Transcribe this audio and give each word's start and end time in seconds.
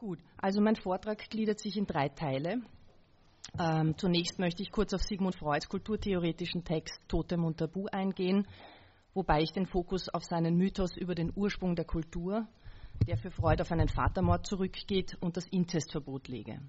Gut, 0.00 0.18
also 0.38 0.62
mein 0.62 0.76
Vortrag 0.76 1.28
gliedert 1.28 1.60
sich 1.60 1.76
in 1.76 1.84
drei 1.84 2.08
Teile. 2.08 2.62
Ähm, 3.58 3.98
zunächst 3.98 4.38
möchte 4.38 4.62
ich 4.62 4.72
kurz 4.72 4.94
auf 4.94 5.02
Sigmund 5.02 5.36
Freuds 5.36 5.68
kulturtheoretischen 5.68 6.64
Text 6.64 7.06
Totem 7.06 7.44
und 7.44 7.58
Tabu 7.58 7.84
eingehen, 7.92 8.46
wobei 9.12 9.42
ich 9.42 9.52
den 9.52 9.66
Fokus 9.66 10.08
auf 10.08 10.24
seinen 10.24 10.56
Mythos 10.56 10.96
über 10.96 11.14
den 11.14 11.30
Ursprung 11.36 11.76
der 11.76 11.84
Kultur, 11.84 12.48
der 13.06 13.18
für 13.18 13.30
Freud 13.30 13.60
auf 13.60 13.70
einen 13.72 13.88
Vatermord 13.88 14.46
zurückgeht, 14.46 15.18
und 15.20 15.36
das 15.36 15.46
Inzestverbot 15.48 16.28
lege. 16.28 16.62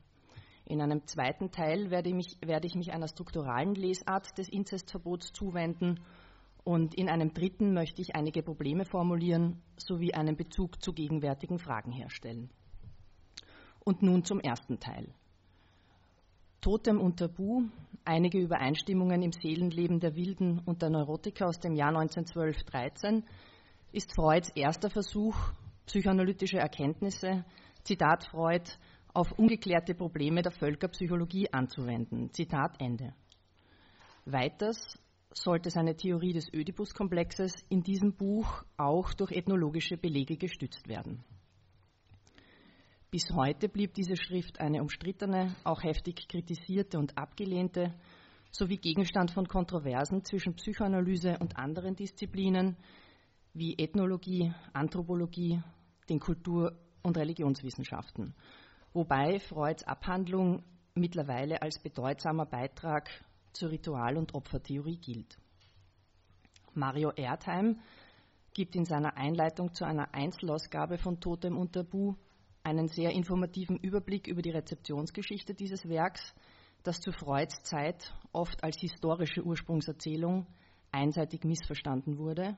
In 0.65 0.81
einem 0.81 1.07
zweiten 1.07 1.51
Teil 1.51 1.89
werde 1.89 2.09
ich, 2.09 2.15
mich, 2.15 2.37
werde 2.45 2.67
ich 2.67 2.75
mich 2.75 2.91
einer 2.91 3.07
strukturalen 3.07 3.75
Lesart 3.75 4.37
des 4.37 4.49
Inzestverbots 4.49 5.31
zuwenden 5.31 6.01
und 6.65 6.95
in 6.95 7.07
einem 7.07 7.33
dritten 7.33 7.73
möchte 7.73 8.01
ich 8.01 8.13
einige 8.13 8.43
Probleme 8.43 8.83
formulieren 8.83 9.61
sowie 9.77 10.13
einen 10.13 10.35
Bezug 10.35 10.83
zu 10.83 10.91
gegenwärtigen 10.91 11.59
Fragen 11.59 11.93
herstellen. 11.93 12.49
Und 13.83 14.01
nun 14.01 14.23
zum 14.23 14.39
ersten 14.39 14.79
Teil. 14.79 15.13
Totem 16.61 17.01
und 17.01 17.17
Tabu, 17.17 17.63
einige 18.05 18.39
Übereinstimmungen 18.39 19.23
im 19.23 19.31
Seelenleben 19.31 19.99
der 19.99 20.15
Wilden 20.15 20.59
und 20.59 20.83
der 20.83 20.91
Neurotiker 20.91 21.47
aus 21.47 21.59
dem 21.59 21.73
Jahr 21.73 21.91
1912-13, 21.91 23.23
ist 23.91 24.13
Freuds 24.13 24.49
erster 24.49 24.89
Versuch, 24.89 25.35
psychoanalytische 25.87 26.59
Erkenntnisse, 26.59 27.43
Zitat 27.83 28.25
Freud, 28.25 28.69
auf 29.13 29.31
ungeklärte 29.33 29.95
Probleme 29.95 30.41
der 30.41 30.51
Völkerpsychologie 30.51 31.51
anzuwenden. 31.51 32.31
Zitat 32.31 32.79
Ende. 32.79 33.13
Weiters 34.25 34.99
sollte 35.33 35.69
seine 35.69 35.95
Theorie 35.95 36.33
des 36.33 36.53
Ödipus-Komplexes 36.53 37.53
in 37.69 37.81
diesem 37.81 38.13
Buch 38.13 38.63
auch 38.77 39.13
durch 39.13 39.31
ethnologische 39.31 39.97
Belege 39.97 40.37
gestützt 40.37 40.87
werden. 40.87 41.23
Bis 43.11 43.29
heute 43.33 43.67
blieb 43.67 43.93
diese 43.93 44.15
Schrift 44.15 44.61
eine 44.61 44.81
umstrittene, 44.81 45.53
auch 45.65 45.83
heftig 45.83 46.29
kritisierte 46.29 46.97
und 46.97 47.17
abgelehnte, 47.17 47.93
sowie 48.51 48.77
Gegenstand 48.77 49.31
von 49.31 49.49
Kontroversen 49.49 50.23
zwischen 50.23 50.55
Psychoanalyse 50.55 51.37
und 51.39 51.57
anderen 51.57 51.97
Disziplinen 51.97 52.77
wie 53.53 53.77
Ethnologie, 53.77 54.53
Anthropologie, 54.71 55.61
den 56.07 56.21
Kultur- 56.21 56.71
und 57.03 57.17
Religionswissenschaften, 57.17 58.33
wobei 58.93 59.39
Freuds 59.39 59.83
Abhandlung 59.83 60.63
mittlerweile 60.95 61.61
als 61.61 61.79
bedeutsamer 61.79 62.45
Beitrag 62.45 63.09
zur 63.51 63.71
Ritual- 63.71 64.15
und 64.15 64.33
Opfertheorie 64.35 64.99
gilt. 64.99 65.37
Mario 66.73 67.11
Erdheim 67.11 67.81
gibt 68.53 68.77
in 68.77 68.85
seiner 68.85 69.17
Einleitung 69.17 69.73
zu 69.73 69.83
einer 69.83 70.13
Einzelausgabe 70.13 70.97
von 70.97 71.19
Totem 71.19 71.57
und 71.57 71.73
Tabu 71.73 72.15
einen 72.63 72.87
sehr 72.87 73.11
informativen 73.11 73.77
Überblick 73.77 74.27
über 74.27 74.41
die 74.41 74.51
Rezeptionsgeschichte 74.51 75.53
dieses 75.53 75.87
Werks, 75.87 76.33
das 76.83 76.99
zu 76.99 77.11
Freuds 77.11 77.63
Zeit 77.63 78.13
oft 78.31 78.63
als 78.63 78.79
historische 78.79 79.43
Ursprungserzählung 79.43 80.47
einseitig 80.91 81.43
missverstanden 81.43 82.17
wurde, 82.17 82.57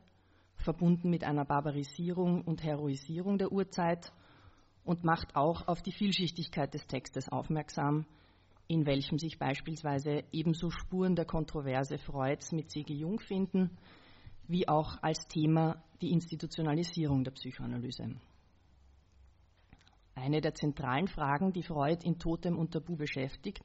verbunden 0.57 1.09
mit 1.09 1.23
einer 1.23 1.45
Barbarisierung 1.45 2.41
und 2.41 2.63
Heroisierung 2.63 3.37
der 3.37 3.51
Urzeit 3.51 4.11
und 4.83 5.03
macht 5.03 5.35
auch 5.35 5.67
auf 5.67 5.81
die 5.81 5.91
Vielschichtigkeit 5.91 6.73
des 6.73 6.85
Textes 6.87 7.29
aufmerksam, 7.29 8.05
in 8.67 8.85
welchem 8.85 9.19
sich 9.19 9.37
beispielsweise 9.37 10.23
ebenso 10.31 10.69
Spuren 10.69 11.15
der 11.15 11.25
Kontroverse 11.25 11.97
Freuds 11.97 12.51
mit 12.51 12.71
C.G. 12.71 12.93
Jung 12.93 13.19
finden, 13.19 13.77
wie 14.47 14.67
auch 14.67 15.01
als 15.01 15.27
Thema 15.27 15.83
die 16.01 16.11
Institutionalisierung 16.11 17.23
der 17.23 17.31
Psychoanalyse. 17.31 18.15
Eine 20.15 20.41
der 20.41 20.53
zentralen 20.53 21.07
Fragen, 21.07 21.53
die 21.53 21.63
Freud 21.63 22.05
in 22.05 22.19
Totem 22.19 22.57
und 22.57 22.71
Tabu 22.71 22.95
beschäftigt, 22.95 23.63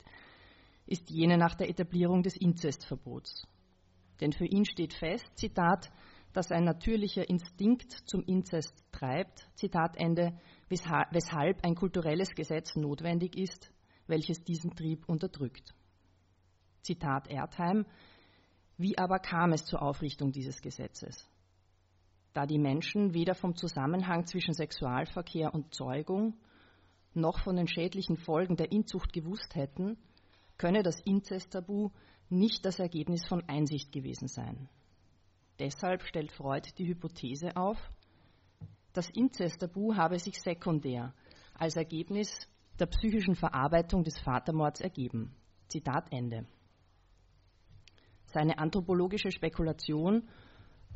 ist 0.86 1.10
jene 1.10 1.36
nach 1.36 1.54
der 1.54 1.68
Etablierung 1.68 2.22
des 2.22 2.36
Inzestverbots. 2.36 3.46
Denn 4.20 4.32
für 4.32 4.46
ihn 4.46 4.64
steht 4.64 4.94
fest, 4.94 5.30
Zitat, 5.36 5.90
dass 6.32 6.50
ein 6.50 6.64
natürlicher 6.64 7.28
Instinkt 7.28 7.92
zum 8.08 8.22
Inzest 8.24 8.74
treibt, 8.92 9.48
Zitat 9.54 9.96
Ende, 9.96 10.38
weshalb 10.68 11.64
ein 11.64 11.74
kulturelles 11.74 12.34
Gesetz 12.34 12.76
notwendig 12.76 13.36
ist, 13.36 13.72
welches 14.06 14.42
diesen 14.42 14.74
Trieb 14.74 15.08
unterdrückt. 15.08 15.74
Zitat 16.82 17.28
Erdheim, 17.28 17.86
wie 18.76 18.96
aber 18.96 19.18
kam 19.18 19.52
es 19.52 19.64
zur 19.64 19.82
Aufrichtung 19.82 20.32
dieses 20.32 20.60
Gesetzes? 20.62 21.28
Da 22.32 22.46
die 22.46 22.58
Menschen 22.58 23.14
weder 23.14 23.34
vom 23.34 23.56
Zusammenhang 23.56 24.26
zwischen 24.26 24.54
Sexualverkehr 24.54 25.52
und 25.54 25.74
Zeugung 25.74 26.34
noch 27.14 27.40
von 27.40 27.56
den 27.56 27.66
schädlichen 27.66 28.16
Folgen 28.16 28.56
der 28.56 28.70
Inzucht 28.70 29.12
gewusst 29.12 29.54
hätten, 29.54 29.98
könne 30.56 30.82
das 30.82 31.00
Inzesttabu 31.00 31.90
nicht 32.28 32.64
das 32.64 32.78
Ergebnis 32.78 33.26
von 33.26 33.42
Einsicht 33.48 33.92
gewesen 33.92 34.28
sein. 34.28 34.68
Deshalb 35.58 36.02
stellt 36.02 36.30
Freud 36.30 36.68
die 36.78 36.86
Hypothese 36.86 37.56
auf, 37.56 37.78
das 38.92 39.08
Inzesttabu 39.10 39.94
habe 39.94 40.18
sich 40.18 40.40
sekundär 40.40 41.14
als 41.54 41.76
Ergebnis 41.76 42.48
der 42.78 42.86
psychischen 42.86 43.34
Verarbeitung 43.34 44.04
des 44.04 44.18
Vatermords 44.18 44.80
ergeben. 44.80 45.34
Zitat 45.68 46.12
Ende. 46.12 46.46
Seine 48.26 48.58
anthropologische 48.58 49.30
Spekulation 49.30 50.28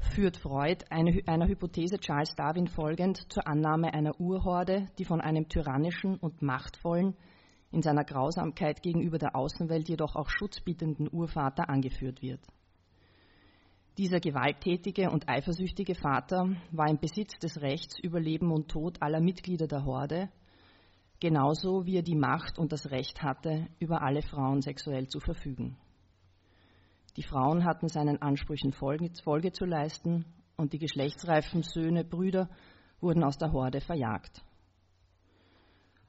führt 0.03 0.37
Freud 0.37 0.85
eine, 0.91 1.23
einer 1.27 1.49
Hypothese 1.49 1.99
Charles 1.99 2.35
Darwin 2.35 2.67
folgend 2.67 3.33
zur 3.33 3.47
Annahme 3.47 3.95
einer 3.95 4.21
Urhorde, 4.21 4.89
die 4.99 5.05
von 5.05 5.21
einem 5.21 5.49
tyrannischen 5.49 6.17
und 6.17 6.43
machtvollen, 6.43 7.17
in 7.71 7.83
seiner 7.83 8.05
Grausamkeit 8.05 8.83
gegenüber 8.83 9.19
der 9.19 9.35
Außenwelt 9.35 9.89
jedoch 9.89 10.15
auch 10.15 10.29
schutzbietenden 10.29 11.09
Urvater 11.11 11.71
angeführt 11.71 12.21
wird. 12.23 12.41
Dieser 13.99 14.21
gewalttätige 14.21 15.11
und 15.11 15.29
eifersüchtige 15.29 15.95
Vater 15.95 16.49
war 16.71 16.89
im 16.89 16.99
Besitz 16.99 17.39
des 17.39 17.61
Rechts 17.61 17.99
über 17.99 18.21
Leben 18.21 18.51
und 18.51 18.69
Tod 18.69 19.03
aller 19.03 19.21
Mitglieder 19.21 19.67
der 19.67 19.85
Horde, 19.85 20.31
genauso 21.21 21.87
wie 21.87 21.97
er 21.97 22.03
die 22.03 22.17
Macht 22.17 22.59
und 22.59 22.73
das 22.73 22.91
Recht 22.91 23.23
hatte, 23.23 23.69
über 23.79 24.03
alle 24.03 24.23
Frauen 24.23 24.62
sexuell 24.62 25.09
zu 25.09 25.21
verfügen. 25.21 25.77
Die 27.17 27.23
Frauen 27.23 27.65
hatten 27.65 27.89
seinen 27.89 28.23
Ansprüchen 28.23 28.73
Folge, 28.73 29.53
zu 29.53 29.65
leisten 29.65 30.25
und 30.56 30.73
die 30.73 30.78
geschlechtsreifen 30.78 31.62
Söhne, 31.62 32.05
Brüder 32.05 32.49
wurden 33.00 33.23
aus 33.23 33.37
der 33.37 33.53
Horde 33.53 33.81
verjagt. 33.81 34.43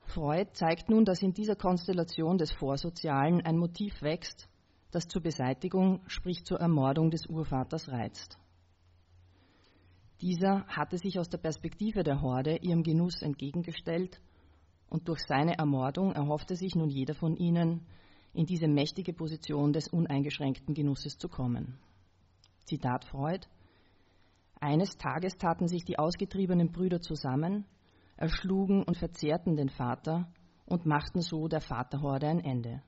Freud 0.05 0.51
zeigt 0.53 0.89
nun, 0.89 1.05
dass 1.05 1.21
in 1.21 1.33
dieser 1.33 1.55
Konstellation 1.55 2.37
des 2.37 2.51
Vorsozialen 2.51 3.41
ein 3.41 3.57
Motiv 3.57 4.01
wächst, 4.01 4.47
das 4.91 5.07
zur 5.07 5.21
Beseitigung, 5.23 6.01
sprich 6.07 6.45
zur 6.45 6.59
Ermordung 6.59 7.09
des 7.09 7.25
Urvaters 7.25 7.89
reizt. 7.89 8.37
Dieser 10.21 10.65
hatte 10.67 10.97
sich 10.97 11.19
aus 11.19 11.29
der 11.29 11.39
Perspektive 11.39 12.03
der 12.03 12.21
Horde 12.21 12.57
ihrem 12.57 12.83
Genuss 12.83 13.21
entgegengestellt 13.21 14.21
und 14.89 15.09
durch 15.09 15.19
seine 15.27 15.57
Ermordung 15.57 16.13
erhoffte 16.13 16.55
sich 16.55 16.75
nun 16.75 16.89
jeder 16.89 17.15
von 17.15 17.35
ihnen, 17.35 17.85
in 18.33 18.45
diese 18.45 18.67
mächtige 18.67 19.13
Position 19.13 19.73
des 19.73 19.87
uneingeschränkten 19.87 20.73
Genusses 20.73 21.17
zu 21.17 21.29
kommen. 21.29 21.79
Zitat 22.65 23.05
Freud 23.05 23.47
Eines 24.59 24.97
Tages 24.97 25.37
taten 25.37 25.67
sich 25.67 25.85
die 25.85 25.99
ausgetriebenen 25.99 26.71
Brüder 26.71 26.99
zusammen, 27.01 27.65
erschlugen 28.17 28.83
und 28.83 28.97
verzehrten 28.97 29.55
den 29.55 29.69
Vater 29.69 30.31
und 30.65 30.85
machten 30.85 31.21
so 31.21 31.47
der 31.47 31.61
Vaterhorde 31.61 32.27
ein 32.27 32.39
Ende. 32.39 32.81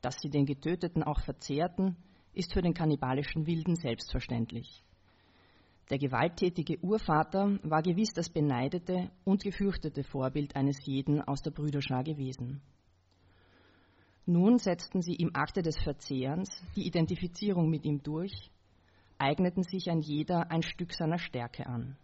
Dass 0.00 0.16
sie 0.20 0.30
den 0.30 0.46
Getöteten 0.46 1.02
auch 1.02 1.20
verzehrten, 1.20 1.96
ist 2.32 2.52
für 2.52 2.62
den 2.62 2.74
kannibalischen 2.74 3.46
Wilden 3.46 3.76
selbstverständlich. 3.76 4.84
Der 5.90 5.98
gewalttätige 5.98 6.78
Urvater 6.82 7.58
war 7.64 7.82
gewiss 7.82 8.12
das 8.12 8.30
beneidete 8.30 9.10
und 9.24 9.42
gefürchtete 9.42 10.04
Vorbild 10.04 10.54
eines 10.54 10.76
jeden 10.86 11.20
aus 11.20 11.42
der 11.42 11.50
Brüderschar 11.50 12.04
gewesen. 12.04 12.62
Nun 14.26 14.58
setzten 14.58 15.02
sie 15.02 15.14
im 15.14 15.34
Akte 15.34 15.62
des 15.62 15.76
Verzehrens 15.82 16.50
die 16.76 16.86
Identifizierung 16.86 17.68
mit 17.68 17.84
ihm 17.84 18.02
durch, 18.02 18.50
eigneten 19.18 19.62
sich 19.62 19.90
ein 19.90 20.00
jeder 20.00 20.50
ein 20.50 20.62
Stück 20.62 20.92
seiner 20.92 21.18
Stärke 21.18 21.66
an. 21.66 21.96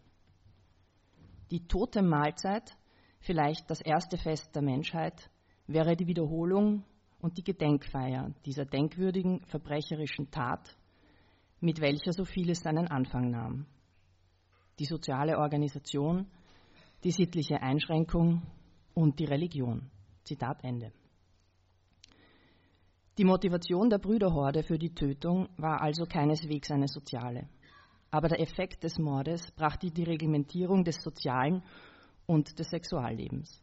Die 1.50 1.66
tote 1.66 2.02
Mahlzeit, 2.02 2.76
vielleicht 3.20 3.70
das 3.70 3.80
erste 3.80 4.18
Fest 4.18 4.54
der 4.54 4.62
Menschheit, 4.62 5.30
wäre 5.66 5.96
die 5.96 6.06
Wiederholung 6.06 6.84
und 7.20 7.38
die 7.38 7.44
Gedenkfeier 7.44 8.34
dieser 8.44 8.64
denkwürdigen 8.64 9.40
verbrecherischen 9.46 10.30
Tat, 10.30 10.76
mit 11.60 11.80
welcher 11.80 12.12
so 12.12 12.24
vieles 12.24 12.60
seinen 12.60 12.88
Anfang 12.88 13.30
nahm. 13.30 13.66
Die 14.78 14.84
soziale 14.84 15.38
Organisation, 15.38 16.26
die 17.04 17.10
sittliche 17.10 17.62
Einschränkung 17.62 18.42
und 18.94 19.18
die 19.18 19.24
Religion. 19.24 19.90
Zitat 20.24 20.62
Ende. 20.64 20.92
Die 23.18 23.24
Motivation 23.24 23.88
der 23.88 23.96
Brüderhorde 23.96 24.62
für 24.62 24.78
die 24.78 24.94
Tötung 24.94 25.48
war 25.56 25.80
also 25.80 26.04
keineswegs 26.04 26.70
eine 26.70 26.86
soziale. 26.86 27.48
Aber 28.10 28.28
der 28.28 28.40
Effekt 28.40 28.84
des 28.84 28.98
Mordes 28.98 29.50
brachte 29.52 29.90
die 29.90 30.04
Reglementierung 30.04 30.84
des 30.84 31.02
sozialen 31.02 31.62
und 32.26 32.58
des 32.58 32.68
Sexuallebens. 32.68 33.62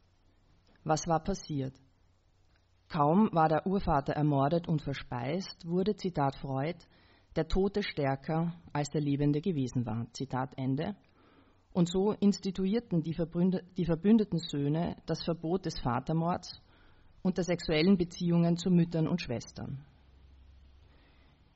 Was 0.83 1.07
war 1.07 1.23
passiert? 1.23 1.75
Kaum 2.89 3.29
war 3.31 3.47
der 3.47 3.67
Urvater 3.67 4.13
ermordet 4.13 4.67
und 4.67 4.81
verspeist, 4.81 5.67
wurde, 5.67 5.95
Zitat 5.95 6.35
Freud, 6.37 6.79
der 7.35 7.47
Tote 7.47 7.83
stärker 7.83 8.53
als 8.73 8.89
der 8.89 9.01
Lebende 9.01 9.39
gewesen 9.39 9.85
war. 9.85 10.07
Zitat 10.13 10.57
Ende. 10.57 10.95
Und 11.73 11.89
so 11.89 12.11
instituierten 12.13 13.03
die, 13.03 13.15
die 13.77 13.85
verbündeten 13.85 14.39
Söhne 14.39 14.97
das 15.05 15.23
Verbot 15.23 15.65
des 15.65 15.79
Vatermords 15.79 16.59
und 17.23 17.37
der 17.37 17.45
sexuellen 17.45 17.97
Beziehungen 17.97 18.57
zu 18.57 18.69
Müttern 18.69 19.07
und 19.07 19.21
Schwestern. 19.21 19.83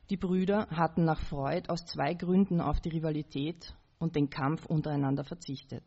Die 0.09 0.17
Brüder 0.17 0.67
hatten 0.71 1.03
nach 1.03 1.21
Freud 1.21 1.69
aus 1.69 1.85
zwei 1.85 2.13
Gründen 2.13 2.61
auf 2.61 2.79
die 2.79 2.89
Rivalität 2.89 3.75
und 3.99 4.15
den 4.15 4.29
Kampf 4.29 4.65
untereinander 4.65 5.25
verzichtet. 5.25 5.83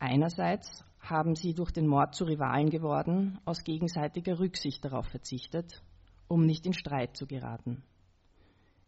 Einerseits 0.00 0.84
haben 1.00 1.36
sie 1.36 1.54
durch 1.54 1.70
den 1.70 1.86
Mord 1.86 2.14
zu 2.14 2.24
Rivalen 2.24 2.70
geworden, 2.70 3.38
aus 3.44 3.62
gegenseitiger 3.62 4.38
Rücksicht 4.38 4.84
darauf 4.84 5.06
verzichtet, 5.06 5.80
um 6.26 6.44
nicht 6.44 6.66
in 6.66 6.72
Streit 6.72 7.16
zu 7.16 7.26
geraten. 7.26 7.82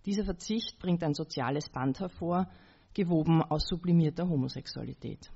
Dieser 0.06 0.24
Verzicht 0.24 0.78
bringt 0.80 1.02
ein 1.04 1.14
soziales 1.14 1.68
Band 1.68 2.00
hervor, 2.00 2.48
gewoben 2.94 3.42
aus 3.42 3.66
sublimierter 3.68 4.28
Homosexualität. 4.28 5.30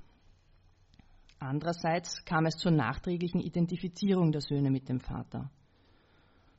Andererseits 1.39 2.23
kam 2.25 2.45
es 2.45 2.55
zur 2.55 2.71
nachträglichen 2.71 3.41
Identifizierung 3.41 4.31
der 4.31 4.41
Söhne 4.41 4.71
mit 4.71 4.89
dem 4.89 4.99
Vater. 4.99 5.51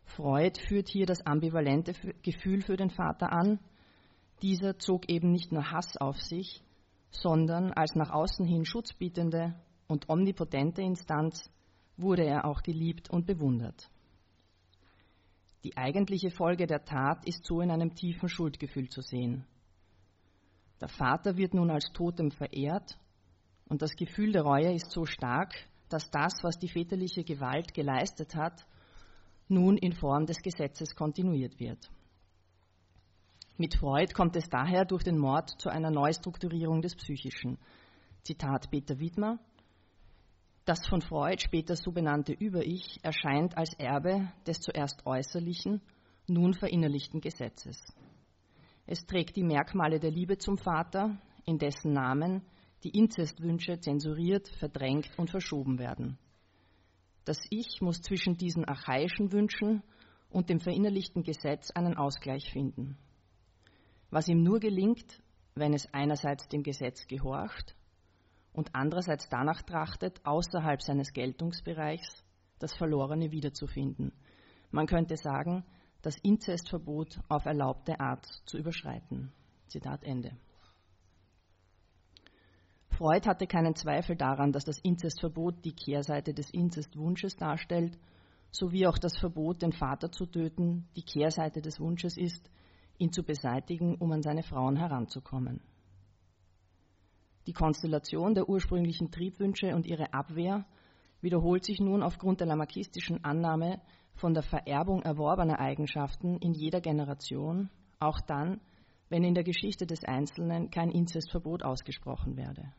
Freud 0.05 0.61
führt 0.61 0.89
hier 0.89 1.07
das 1.07 1.27
ambivalente 1.27 1.93
Gefühl 2.23 2.63
für 2.63 2.77
den 2.77 2.91
Vater 2.91 3.33
an. 3.33 3.59
Dieser 4.43 4.79
zog 4.79 5.09
eben 5.11 5.33
nicht 5.33 5.51
nur 5.53 5.71
Hass 5.71 5.97
auf 5.97 6.21
sich, 6.21 6.63
sondern 7.11 7.73
als 7.73 7.95
nach 7.95 8.11
außen 8.11 8.47
hin 8.47 8.65
schutzbietende 8.65 9.55
und 9.89 10.09
omnipotente 10.09 10.83
Instanz 10.83 11.51
wurde 11.97 12.25
er 12.25 12.45
auch 12.45 12.63
geliebt 12.63 13.11
und 13.11 13.27
bewundert. 13.27 13.91
Die 15.65 15.77
eigentliche 15.77 16.31
Folge 16.31 16.67
der 16.67 16.85
Tat 16.85 17.27
ist 17.27 17.45
so 17.45 17.61
in 17.61 17.71
einem 17.71 17.95
tiefen 17.95 18.29
Schuldgefühl 18.29 18.89
zu 18.89 19.01
sehen. 19.01 19.45
Der 20.81 20.89
Vater 20.89 21.37
wird 21.37 21.55
nun 21.55 21.71
als 21.71 21.91
Totem 21.93 22.31
verehrt 22.31 22.99
und 23.69 23.83
das 23.83 23.97
Gefühl 23.97 24.33
der 24.33 24.43
Reue 24.43 24.73
ist 24.75 24.91
so 24.91 25.05
stark, 25.05 25.55
dass 25.89 26.11
das, 26.11 26.35
was 26.43 26.59
die 26.59 26.69
väterliche 26.69 27.25
Gewalt 27.25 27.75
geleistet 27.75 28.35
hat, 28.35 28.67
nun 29.49 29.77
in 29.77 29.93
Form 29.93 30.27
des 30.27 30.43
Gesetzes 30.43 30.95
kontinuiert 30.95 31.59
wird. 31.61 31.91
Mit 33.57 33.77
Freud 33.77 34.13
kommt 34.13 34.37
es 34.37 34.49
daher 34.49 34.85
durch 34.85 35.03
den 35.03 35.19
Mord 35.19 35.51
zu 35.61 35.69
einer 35.71 35.91
Neustrukturierung 35.91 36.83
des 36.83 36.95
Psychischen. 36.95 37.59
Zitat 38.23 38.71
Peter 38.71 38.99
Widmer. 38.99 39.39
Das 40.65 40.87
von 40.87 41.01
Freud 41.01 41.41
später 41.41 41.77
so 41.77 41.93
benannte 41.93 42.33
Über-Ich 42.33 42.99
erscheint 43.03 43.57
als 43.57 43.73
Erbe 43.75 44.31
des 44.47 44.59
zuerst 44.61 45.07
äußerlichen, 45.07 45.81
nun 46.27 46.55
verinnerlichten 46.55 47.21
Gesetzes. 47.21 47.81
Es 48.85 49.07
trägt 49.07 49.37
die 49.37 49.45
Merkmale 49.45 50.01
der 50.01 50.11
Liebe 50.11 50.39
zum 50.39 50.59
Vater, 50.59 51.17
in 51.45 51.59
dessen 51.59 51.93
Namen 51.93 52.43
die 52.87 52.99
Inzestwünsche 52.99 53.79
zensuriert, 53.81 54.49
verdrängt 54.59 55.11
und 55.19 55.31
verschoben 55.31 55.79
werden. 55.79 56.19
Das 57.25 57.39
Ich 57.51 57.81
muss 57.81 58.01
zwischen 58.01 58.37
diesen 58.37 58.65
archaischen 58.65 59.33
Wünschen 59.33 59.83
und 60.31 60.49
dem 60.49 60.61
verinnerlichten 60.61 61.23
Gesetz 61.23 61.71
einen 61.73 61.97
Ausgleich 61.97 62.51
finden 62.53 62.97
was 64.11 64.29
ihm 64.29 64.43
nur 64.43 64.61
gelingt, 64.61 65.23
wenn 65.55 65.73
es 65.73 65.93
einerseits 65.93 66.49
dem 66.49 66.63
Gesetz 66.63 67.07
gehorcht 67.07 67.75
und 68.53 68.75
andererseits 68.75 69.29
danach 69.29 69.63
trachtet, 69.63 70.25
außerhalb 70.25 70.83
seines 70.83 71.13
Geltungsbereichs 71.13 72.25
das 72.59 72.75
Verlorene 72.75 73.31
wiederzufinden. 73.31 74.13
Man 74.71 74.87
könnte 74.87 75.17
sagen, 75.17 75.65
das 76.03 76.17
Inzestverbot 76.23 77.21
auf 77.29 77.45
erlaubte 77.45 77.99
Art 78.01 78.27
zu 78.47 78.59
überschreiten. 78.59 79.33
Zitat 79.67 80.05
Ende. 80.05 80.37
Freud 82.97 83.29
hatte 83.29 83.47
keinen 83.47 83.75
Zweifel 83.75 84.17
daran, 84.17 84.53
dass 84.53 84.65
das 84.65 84.79
Inzestverbot 84.79 85.63
die 85.67 85.75
Kehrseite 85.75 86.33
des 86.33 86.49
Inzestwunsches 86.49 87.37
darstellt, 87.37 87.99
sowie 88.51 88.87
auch 88.87 88.97
das 88.97 89.19
Verbot, 89.19 89.61
den 89.61 89.73
Vater 89.73 90.11
zu 90.11 90.25
töten, 90.25 90.89
die 90.97 91.03
Kehrseite 91.03 91.61
des 91.61 91.79
Wunsches 91.79 92.17
ist, 92.17 92.51
ihn 92.97 93.13
zu 93.13 93.23
beseitigen, 93.23 93.97
um 93.97 94.13
an 94.13 94.23
seine 94.23 94.43
Frauen 94.43 94.77
heranzukommen. 94.77 95.61
Die 97.47 97.53
Konstellation 97.53 98.35
der 98.35 98.49
ursprünglichen 98.49 99.11
Triebwünsche 99.11 99.75
und 99.75 99.85
ihre 99.85 100.15
Abwehr 100.15 100.65
wiederholt 101.21 101.67
sich 101.67 101.81
nun 101.81 102.03
aufgrund 102.03 102.41
der 102.41 102.47
lamarckistischen 102.47 103.23
Annahme 103.25 103.83
von 104.15 104.33
der 104.33 104.43
Vererbung 104.43 105.03
erworbener 105.03 105.61
Eigenschaften 105.61 106.39
in 106.39 106.55
jeder 106.55 106.81
Generation, 106.81 107.69
auch 108.01 108.23
dann, 108.23 108.59
wenn 109.11 109.23
in 109.23 109.35
der 109.35 109.45
Geschichte 109.45 109.87
des 109.87 110.03
Einzelnen 110.03 110.71
kein 110.71 110.91
Inzestverbot 110.91 111.63
ausgesprochen 111.63 112.39
werde. 112.39 112.73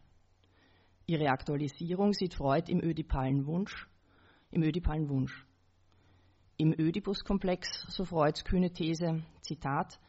Ihre 1.09 1.29
Aktualisierung 1.29 2.11
sieht 2.11 2.33
Freud 2.33 2.69
im 2.69 2.83
ödipalen 2.83 3.45
Wunsch, 3.45 3.87
im 4.51 4.61
ödipalen 4.61 5.07
Wunsch. 5.07 5.47
Im 6.57 6.73
Ödipus-Komplex, 6.77 7.85
so 7.87 8.03
Freuds 8.03 8.43
kühne 8.43 8.73
These, 8.73 9.23
Zitat, 9.41 10.01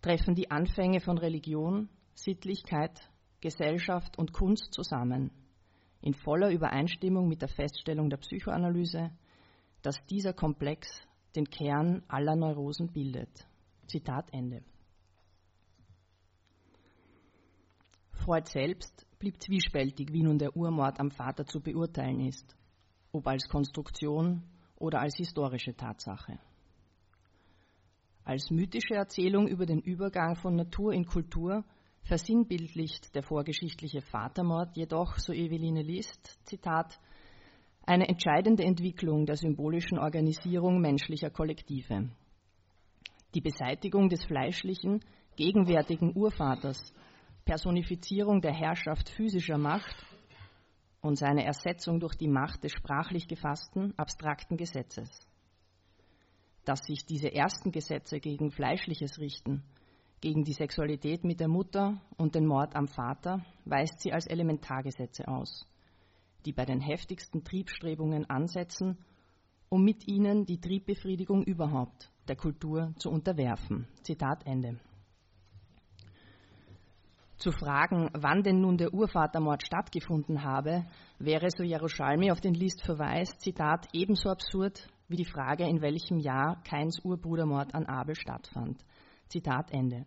treffen 0.00 0.34
die 0.34 0.50
Anfänge 0.50 1.00
von 1.00 1.18
Religion, 1.18 1.90
Sittlichkeit, 2.14 3.10
Gesellschaft 3.42 4.16
und 4.16 4.32
Kunst 4.32 4.72
zusammen, 4.72 5.30
in 6.00 6.14
voller 6.14 6.50
Übereinstimmung 6.50 7.28
mit 7.28 7.42
der 7.42 7.48
Feststellung 7.48 8.08
der 8.08 8.16
Psychoanalyse, 8.16 9.10
dass 9.82 10.02
dieser 10.06 10.32
Komplex 10.32 10.88
den 11.36 11.50
Kern 11.50 12.04
aller 12.08 12.36
Neurosen 12.36 12.90
bildet. 12.90 13.46
Zitat 13.86 14.32
Ende. 14.32 14.62
Freud 18.12 18.48
selbst 18.48 19.06
blieb 19.22 19.40
zwiespältig, 19.40 20.12
wie 20.12 20.24
nun 20.24 20.36
der 20.36 20.56
Urmord 20.56 20.98
am 20.98 21.12
Vater 21.12 21.46
zu 21.46 21.60
beurteilen 21.60 22.26
ist, 22.26 22.56
ob 23.12 23.24
als 23.28 23.48
Konstruktion 23.48 24.42
oder 24.74 24.98
als 24.98 25.16
historische 25.16 25.76
Tatsache. 25.76 26.40
Als 28.24 28.50
mythische 28.50 28.94
Erzählung 28.94 29.46
über 29.46 29.64
den 29.64 29.80
Übergang 29.80 30.34
von 30.34 30.56
Natur 30.56 30.92
in 30.92 31.06
Kultur 31.06 31.64
versinnbildlicht 32.02 33.14
der 33.14 33.22
vorgeschichtliche 33.22 34.00
Vatermord 34.00 34.76
jedoch, 34.76 35.16
so 35.18 35.32
Eveline 35.32 35.82
List, 35.82 36.40
Zitat, 36.44 36.98
eine 37.86 38.08
entscheidende 38.08 38.64
Entwicklung 38.64 39.24
der 39.24 39.36
symbolischen 39.36 40.00
Organisierung 40.00 40.80
menschlicher 40.80 41.30
Kollektive. 41.30 42.10
Die 43.34 43.40
Beseitigung 43.40 44.08
des 44.08 44.24
fleischlichen, 44.24 45.04
gegenwärtigen 45.36 46.12
Urvaters, 46.16 46.92
Personifizierung 47.44 48.40
der 48.40 48.54
Herrschaft 48.54 49.08
physischer 49.08 49.58
Macht 49.58 49.96
und 51.00 51.16
seine 51.16 51.44
Ersetzung 51.44 52.00
durch 52.00 52.14
die 52.14 52.28
Macht 52.28 52.64
des 52.64 52.72
sprachlich 52.72 53.28
gefassten, 53.28 53.92
abstrakten 53.98 54.56
Gesetzes 54.56 55.08
dass 56.64 56.80
sich 56.80 57.04
diese 57.04 57.32
ersten 57.32 57.72
Gesetze 57.72 58.20
gegen 58.20 58.50
Fleischliches 58.50 59.18
richten, 59.18 59.62
gegen 60.20 60.44
die 60.44 60.52
Sexualität 60.52 61.24
mit 61.24 61.40
der 61.40 61.48
Mutter 61.48 62.00
und 62.16 62.34
den 62.34 62.46
Mord 62.46 62.76
am 62.76 62.86
Vater, 62.86 63.44
weist 63.64 64.00
sie 64.00 64.12
als 64.12 64.26
Elementargesetze 64.26 65.26
aus, 65.26 65.66
die 66.46 66.52
bei 66.52 66.64
den 66.64 66.80
heftigsten 66.80 67.42
Triebstrebungen 67.42 68.30
ansetzen, 68.30 68.98
um 69.68 69.82
mit 69.82 70.06
ihnen 70.06 70.44
die 70.44 70.60
Triebbefriedigung 70.60 71.42
überhaupt 71.42 72.12
der 72.28 72.36
Kultur 72.36 72.94
zu 72.98 73.10
unterwerfen. 73.10 73.88
Zitat 74.02 74.46
Ende. 74.46 74.78
Zu 77.42 77.50
fragen, 77.50 78.08
wann 78.12 78.44
denn 78.44 78.60
nun 78.60 78.76
der 78.76 78.94
Urvatermord 78.94 79.66
stattgefunden 79.66 80.44
habe, 80.44 80.86
wäre, 81.18 81.48
so 81.50 81.64
Jerusalmi 81.64 82.30
auf 82.30 82.40
den 82.40 82.54
List 82.54 82.84
verweist, 82.84 83.40
Zitat, 83.40 83.88
ebenso 83.92 84.28
absurd 84.28 84.86
wie 85.08 85.16
die 85.16 85.24
Frage, 85.24 85.68
in 85.68 85.80
welchem 85.80 86.20
Jahr 86.20 86.62
Kains 86.62 87.00
Urbrudermord 87.04 87.74
an 87.74 87.86
Abel 87.86 88.14
stattfand. 88.14 88.84
Zitat 89.26 89.72
Ende. 89.72 90.06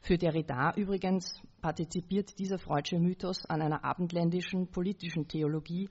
Für 0.00 0.18
Derrida 0.18 0.74
übrigens 0.76 1.40
partizipiert 1.62 2.38
dieser 2.38 2.58
freudsche 2.58 2.98
Mythos 2.98 3.46
an 3.46 3.62
einer 3.62 3.82
abendländischen 3.82 4.70
politischen 4.70 5.26
Theologie, 5.26 5.88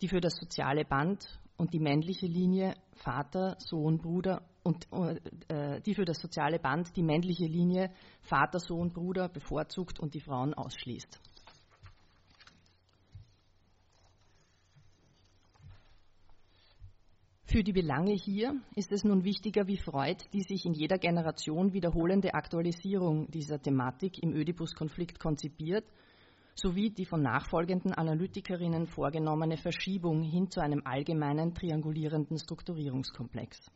die 0.00 0.08
für 0.08 0.22
das 0.22 0.32
soziale 0.36 0.86
Band 0.86 1.38
und 1.56 1.72
die 1.72 1.80
männliche 1.80 2.26
Linie 2.26 2.74
Vater, 2.94 3.56
Sohn, 3.58 3.98
Bruder 3.98 4.42
und 4.62 4.86
äh, 5.48 5.80
die 5.80 5.94
für 5.94 6.04
das 6.04 6.18
soziale 6.18 6.58
Band 6.58 6.96
die 6.96 7.02
männliche 7.02 7.46
Linie 7.46 7.90
Vater, 8.20 8.58
Sohn, 8.58 8.92
Bruder 8.92 9.28
bevorzugt 9.28 10.00
und 10.00 10.14
die 10.14 10.20
Frauen 10.20 10.54
ausschließt. 10.54 11.20
Für 17.48 17.62
die 17.62 17.72
Belange 17.72 18.12
hier 18.12 18.60
ist 18.74 18.90
es 18.90 19.04
nun 19.04 19.24
wichtiger 19.24 19.68
wie 19.68 19.78
Freud 19.78 20.22
die 20.32 20.42
sich 20.42 20.66
in 20.66 20.74
jeder 20.74 20.98
Generation 20.98 21.72
wiederholende 21.72 22.34
Aktualisierung 22.34 23.30
dieser 23.30 23.62
Thematik 23.62 24.20
im 24.20 24.34
Ödipus-Konflikt 24.34 25.20
konzipiert, 25.20 25.84
sowie 26.56 26.90
die 26.90 27.04
von 27.04 27.22
nachfolgenden 27.22 27.92
Analytikerinnen 27.92 28.86
vorgenommene 28.86 29.58
Verschiebung 29.58 30.22
hin 30.22 30.50
zu 30.50 30.60
einem 30.60 30.82
allgemeinen 30.84 31.54
triangulierenden 31.54 32.38
Strukturierungskomplex. 32.38 33.70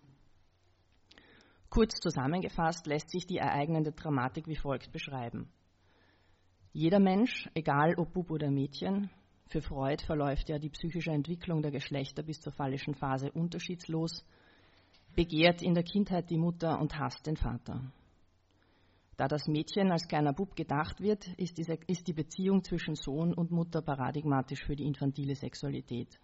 Kurz 1.69 2.01
zusammengefasst 2.01 2.87
lässt 2.87 3.11
sich 3.11 3.27
die 3.27 3.37
ereignende 3.37 3.93
Dramatik 3.93 4.49
wie 4.49 4.57
folgt 4.57 4.91
beschreiben. 4.93 5.49
Jeder 6.73 7.01
Mensch, 7.01 7.49
egal 7.55 7.95
ob 7.97 8.13
Bub 8.13 8.31
oder 8.31 8.51
Mädchen, 8.51 9.11
für 9.47 9.61
Freud 9.61 10.05
verläuft 10.05 10.49
ja 10.49 10.59
die 10.59 10.71
psychische 10.71 11.11
Entwicklung 11.11 11.61
der 11.63 11.71
Geschlechter 11.71 12.23
bis 12.23 12.41
zur 12.41 12.53
phallischen 12.53 12.95
Phase 12.95 13.31
unterschiedslos, 13.33 14.25
begehrt 15.15 15.63
in 15.63 15.75
der 15.75 15.83
Kindheit 15.83 16.31
die 16.31 16.39
Mutter 16.39 16.81
und 16.81 16.97
hasst 16.99 17.27
den 17.27 17.37
Vater. 17.37 17.93
Da 19.17 19.29
das 19.29 19.47
Mädchen 19.49 19.93
als 19.93 20.09
kleiner 20.09 20.33
Bub 20.33 20.57
gedacht 20.57 21.01
wird, 21.01 21.27
ist, 21.37 21.59
diese, 21.59 21.75
ist 21.87 22.09
die 22.09 22.15
Beziehung 22.15 22.65
zwischen 22.65 22.95
Sohn 22.95 23.35
und 23.35 23.51
Mutter 23.51 23.83
paradigmatisch 23.83 24.65
für 24.65 24.77
die 24.77 24.87
infantile 24.87 25.35
Sexualität. 25.35 26.19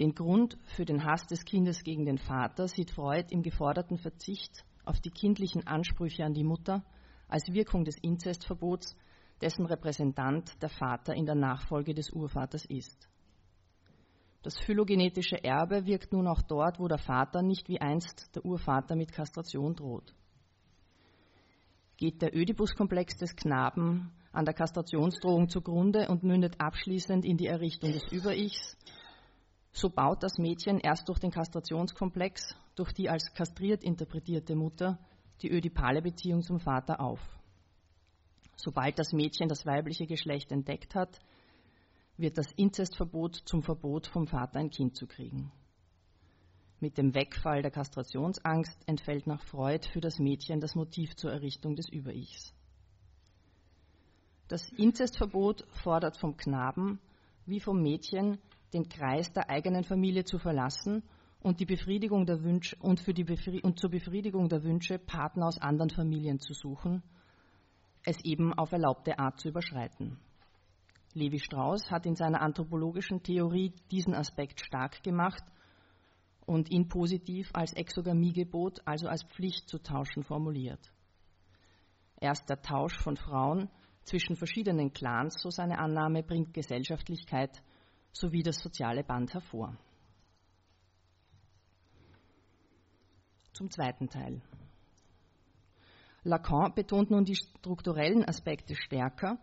Den 0.00 0.14
Grund 0.14 0.58
für 0.76 0.84
den 0.84 1.04
Hass 1.04 1.26
des 1.26 1.44
Kindes 1.44 1.84
gegen 1.84 2.04
den 2.04 2.18
Vater 2.18 2.66
sieht 2.66 2.90
Freud 2.90 3.26
im 3.30 3.42
geforderten 3.42 3.98
Verzicht 3.98 4.64
auf 4.84 4.98
die 5.00 5.10
kindlichen 5.10 5.66
Ansprüche 5.66 6.24
an 6.24 6.34
die 6.34 6.42
Mutter 6.42 6.84
als 7.28 7.52
Wirkung 7.52 7.84
des 7.84 7.98
Inzestverbots, 7.98 8.96
dessen 9.40 9.66
Repräsentant 9.66 10.60
der 10.62 10.70
Vater 10.70 11.14
in 11.14 11.26
der 11.26 11.34
Nachfolge 11.34 11.94
des 11.94 12.10
Urvaters 12.10 12.64
ist. 12.64 13.08
Das 14.42 14.58
phylogenetische 14.58 15.44
Erbe 15.44 15.86
wirkt 15.86 16.12
nun 16.12 16.26
auch 16.26 16.42
dort, 16.42 16.80
wo 16.80 16.88
der 16.88 16.98
Vater 16.98 17.42
nicht 17.42 17.68
wie 17.68 17.80
einst 17.80 18.34
der 18.34 18.44
Urvater 18.44 18.96
mit 18.96 19.12
Kastration 19.12 19.74
droht 19.74 20.14
geht 22.00 22.22
der 22.22 22.34
Ödipus-Komplex 22.34 23.18
des 23.18 23.36
Knaben 23.36 24.10
an 24.32 24.46
der 24.46 24.54
Kastrationsdrohung 24.54 25.50
zugrunde 25.50 26.08
und 26.08 26.22
mündet 26.22 26.58
abschließend 26.58 27.26
in 27.26 27.36
die 27.36 27.46
Errichtung 27.46 27.92
des 27.92 28.10
Über-Ichs, 28.10 28.78
so 29.72 29.90
baut 29.90 30.22
das 30.22 30.38
Mädchen 30.38 30.80
erst 30.80 31.08
durch 31.10 31.18
den 31.18 31.30
Kastrationskomplex, 31.30 32.56
durch 32.74 32.92
die 32.94 33.10
als 33.10 33.34
kastriert 33.34 33.84
interpretierte 33.84 34.56
Mutter, 34.56 34.98
die 35.42 35.52
ödipale 35.52 36.00
Beziehung 36.00 36.42
zum 36.42 36.58
Vater 36.58 37.00
auf. 37.00 37.20
Sobald 38.56 38.98
das 38.98 39.12
Mädchen 39.12 39.48
das 39.48 39.66
weibliche 39.66 40.06
Geschlecht 40.06 40.52
entdeckt 40.52 40.94
hat, 40.94 41.18
wird 42.16 42.38
das 42.38 42.50
Inzestverbot 42.52 43.36
zum 43.44 43.62
Verbot 43.62 44.06
vom 44.06 44.26
Vater 44.26 44.58
ein 44.58 44.70
Kind 44.70 44.96
zu 44.96 45.06
kriegen. 45.06 45.52
Mit 46.82 46.96
dem 46.96 47.14
Wegfall 47.14 47.60
der 47.60 47.70
Kastrationsangst 47.70 48.88
entfällt 48.88 49.26
nach 49.26 49.42
Freud 49.42 49.86
für 49.92 50.00
das 50.00 50.18
Mädchen 50.18 50.60
das 50.60 50.74
Motiv 50.74 51.14
zur 51.14 51.30
Errichtung 51.30 51.76
des 51.76 51.90
Über-Ichs. 51.90 52.54
Das 54.48 54.66
Inzestverbot 54.72 55.66
fordert 55.82 56.16
vom 56.16 56.38
Knaben 56.38 56.98
wie 57.44 57.60
vom 57.60 57.82
Mädchen, 57.82 58.38
den 58.72 58.88
Kreis 58.88 59.30
der 59.32 59.50
eigenen 59.50 59.84
Familie 59.84 60.24
zu 60.24 60.38
verlassen 60.38 61.02
und, 61.40 61.60
die 61.60 61.66
Befriedigung 61.66 62.24
der 62.24 62.42
Wünsche, 62.42 62.76
und, 62.80 63.00
für 63.00 63.12
die 63.12 63.26
und 63.62 63.78
zur 63.78 63.90
Befriedigung 63.90 64.48
der 64.48 64.62
Wünsche 64.62 64.98
Partner 64.98 65.48
aus 65.48 65.58
anderen 65.58 65.90
Familien 65.90 66.38
zu 66.38 66.54
suchen, 66.54 67.02
es 68.04 68.24
eben 68.24 68.54
auf 68.54 68.72
erlaubte 68.72 69.18
Art 69.18 69.38
zu 69.38 69.48
überschreiten. 69.48 70.18
Levi 71.12 71.40
Strauss 71.40 71.90
hat 71.90 72.06
in 72.06 72.16
seiner 72.16 72.40
anthropologischen 72.40 73.22
Theorie 73.22 73.74
diesen 73.90 74.14
Aspekt 74.14 74.64
stark 74.64 75.02
gemacht– 75.02 75.44
und 76.50 76.68
ihn 76.68 76.88
positiv 76.88 77.48
als 77.52 77.72
Exogamiegebot, 77.74 78.82
also 78.84 79.06
als 79.06 79.22
Pflicht 79.22 79.68
zu 79.68 79.78
tauschen, 79.78 80.24
formuliert. 80.24 80.80
Erst 82.16 82.50
der 82.50 82.60
Tausch 82.60 82.98
von 82.98 83.16
Frauen 83.16 83.70
zwischen 84.02 84.34
verschiedenen 84.34 84.92
Clans, 84.92 85.40
so 85.40 85.50
seine 85.50 85.78
Annahme, 85.78 86.24
bringt 86.24 86.52
Gesellschaftlichkeit 86.52 87.62
sowie 88.10 88.42
das 88.42 88.56
soziale 88.56 89.04
Band 89.04 89.32
hervor. 89.32 89.76
Zum 93.52 93.70
zweiten 93.70 94.08
Teil. 94.08 94.42
Lacan 96.24 96.74
betont 96.74 97.12
nun 97.12 97.24
die 97.24 97.36
strukturellen 97.36 98.24
Aspekte 98.28 98.74
stärker 98.74 99.38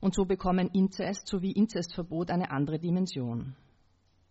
und 0.00 0.14
so 0.14 0.24
bekommen 0.24 0.70
Inzest 0.72 1.28
sowie 1.28 1.52
Inzestverbot 1.52 2.30
eine 2.30 2.50
andere 2.50 2.78
Dimension. 2.78 3.54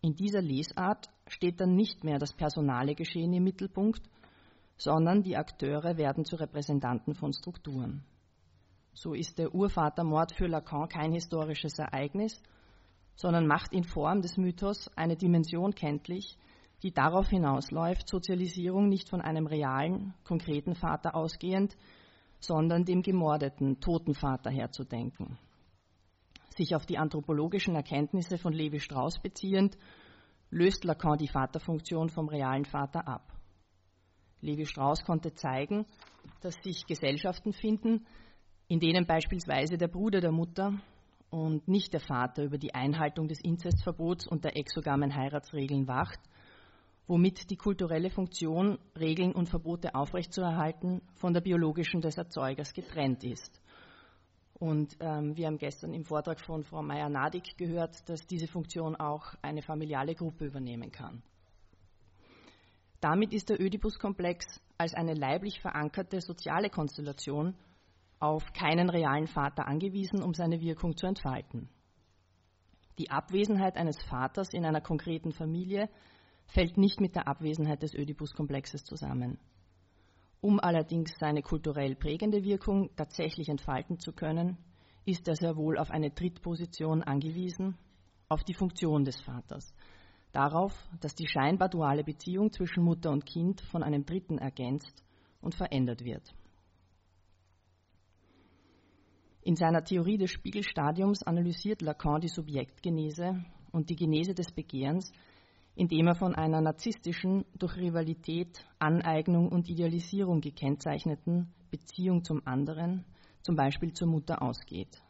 In 0.06 0.14
dieser 0.14 0.44
Lesart 0.44 1.10
steht 1.26 1.60
dann 1.60 1.76
nicht 1.76 2.04
mehr 2.04 2.20
das 2.20 2.32
personale 2.32 2.94
Geschehen 2.94 3.34
im 3.34 3.44
Mittelpunkt, 3.44 4.04
sondern 4.78 5.24
die 5.24 5.36
Akteure 5.36 5.98
werden 5.98 6.26
zu 6.26 6.36
Repräsentanten 6.36 7.16
von 7.16 7.34
Strukturen. 7.34 8.06
So 8.94 9.16
ist 9.16 9.40
der 9.40 9.56
Urvatermord 9.56 10.32
für 10.34 10.46
Lacan 10.46 10.90
kein 10.90 11.12
historisches 11.12 11.80
Ereignis, 11.80 12.40
sondern 13.16 13.48
macht 13.48 13.74
in 13.74 13.84
Form 13.84 14.22
des 14.22 14.38
Mythos 14.38 14.92
eine 14.96 15.16
Dimension 15.16 15.74
kenntlich, 15.74 16.38
die 16.84 16.92
darauf 16.92 17.30
hinausläuft, 17.30 18.08
Sozialisierung 18.08 18.88
nicht 18.88 19.10
von 19.10 19.22
einem 19.22 19.48
realen, 19.48 20.14
konkreten 20.24 20.76
Vater 20.76 21.16
ausgehend, 21.16 21.76
sondern 22.40 22.86
dem 22.86 23.02
gemordeten, 23.02 23.80
toten 23.80 24.14
Vater 24.14 24.52
herzudenken 24.52 25.40
sich 26.56 26.76
auf 26.76 26.86
die 26.86 26.98
anthropologischen 26.98 27.76
Erkenntnisse 27.76 28.38
von 28.38 28.54
Levi 28.54 28.80
Strauss 28.80 29.20
beziehend, 29.20 29.78
löst 30.50 30.84
Lacan 30.84 31.18
die 31.18 31.28
Vaterfunktion 31.28 32.10
vom 32.10 32.30
realen 32.30 32.66
Vater 32.66 33.08
ab. 33.08 33.34
Levi 34.42 34.66
Strauss 34.66 35.04
konnte 35.04 35.34
zeigen, 35.34 35.86
dass 36.42 36.56
sich 36.64 36.86
Gesellschaften 36.86 37.54
finden, 37.54 38.06
in 38.68 38.80
denen 38.80 39.06
beispielsweise 39.06 39.78
der 39.78 39.88
Bruder 39.88 40.22
der 40.22 40.32
Mutter 40.32 40.74
und 41.30 41.68
nicht 41.68 41.94
der 41.94 42.00
Vater 42.00 42.44
über 42.44 42.58
die 42.58 42.74
Einhaltung 42.74 43.28
des 43.28 43.42
Inzestverbots 43.42 44.28
und 44.28 44.44
der 44.44 44.56
exogamen 44.56 45.16
Heiratsregeln 45.16 45.88
wacht, 45.88 46.20
womit 47.08 47.50
die 47.50 47.58
kulturelle 47.58 48.10
Funktion, 48.10 48.80
Regeln 48.98 49.34
und 49.34 49.50
Verbote 49.50 49.94
aufrechtzuerhalten, 49.94 51.02
von 51.16 51.34
der 51.34 51.42
biologischen 51.42 52.02
des 52.02 52.18
Erzeugers 52.18 52.74
getrennt 52.74 53.24
ist. 53.24 53.62
Und 54.58 54.96
ähm, 55.02 55.36
wir 55.36 55.48
haben 55.48 55.58
gestern 55.58 55.94
im 55.94 56.06
Vortrag 56.06 56.40
von 56.40 56.64
Frau 56.64 56.82
Meyer-Nadig 56.82 57.58
gehört, 57.58 58.08
dass 58.08 58.26
diese 58.26 58.48
Funktion 58.48 58.96
auch 58.96 59.34
eine 59.42 59.62
familiale 59.62 60.16
Gruppe 60.16 60.46
übernehmen 60.46 60.92
kann. 60.92 61.22
Damit 63.02 63.34
ist 63.34 63.50
der 63.50 63.62
Ödipus-Komplex 63.62 64.62
als 64.78 64.94
eine 64.94 65.14
leiblich 65.14 65.60
verankerte 65.60 66.22
soziale 66.22 66.70
Konstellation 66.70 67.56
auf 68.20 68.54
keinen 68.54 68.90
realen 68.90 69.28
Vater 69.28 69.68
angewiesen, 69.68 70.24
um 70.24 70.34
seine 70.34 70.62
Wirkung 70.62 70.96
zu 70.96 71.06
entfalten. 71.06 71.70
Die 72.98 73.12
Abwesenheit 73.12 73.76
eines 73.76 74.02
Vaters 74.04 74.54
in 74.54 74.66
einer 74.66 74.82
konkreten 74.82 75.34
Familie 75.34 75.90
fällt 76.48 76.78
nicht 76.78 77.02
mit 77.02 77.16
der 77.16 77.28
Abwesenheit 77.28 77.84
des 77.84 77.94
Ödipus-Komplexes 77.94 78.86
zusammen. 78.86 79.38
Um 80.46 80.60
allerdings 80.60 81.18
seine 81.18 81.42
kulturell 81.42 81.96
prägende 81.96 82.44
Wirkung 82.44 82.96
tatsächlich 82.96 83.50
entfalten 83.50 83.98
zu 83.98 84.14
können, 84.14 84.60
ist 85.04 85.28
er 85.28 85.36
sehr 85.36 85.56
wohl 85.58 85.76
auf 85.76 85.90
eine 85.90 86.12
Drittposition 86.12 87.02
angewiesen, 87.02 87.80
auf 88.30 88.44
die 88.44 88.54
Funktion 88.54 89.06
des 89.06 89.20
Vaters, 89.22 89.74
darauf, 90.34 90.72
dass 91.02 91.16
die 91.16 91.26
scheinbar 91.26 91.70
duale 91.70 92.04
Beziehung 92.04 92.52
zwischen 92.52 92.84
Mutter 92.84 93.10
und 93.10 93.26
Kind 93.26 93.62
von 93.62 93.82
einem 93.82 94.06
Dritten 94.06 94.38
ergänzt 94.38 95.04
und 95.42 95.56
verändert 95.56 96.06
wird. 96.06 96.32
In 99.42 99.56
seiner 99.56 99.84
Theorie 99.84 100.20
des 100.20 100.30
Spiegelstadiums 100.30 101.24
analysiert 101.24 101.82
Lacan 101.82 102.22
die 102.22 102.28
Subjektgenese 102.28 103.44
und 103.72 103.90
die 103.90 103.96
Genese 103.96 104.36
des 104.36 104.52
Begehrens 104.52 105.12
indem 105.76 106.08
er 106.08 106.16
von 106.16 106.36
einer 106.36 106.62
narzisstischen, 106.62 107.46
durch 107.58 107.76
Rivalität, 107.76 108.66
Aneignung 108.80 109.50
und 109.50 109.70
Idealisierung 109.70 110.42
gekennzeichneten 110.42 111.54
Beziehung 111.70 112.24
zum 112.24 112.42
anderen, 112.48 113.06
zum 113.42 113.56
Beispiel 113.56 113.94
zur 113.94 114.08
Mutter, 114.08 114.42
ausgeht. 114.42 115.02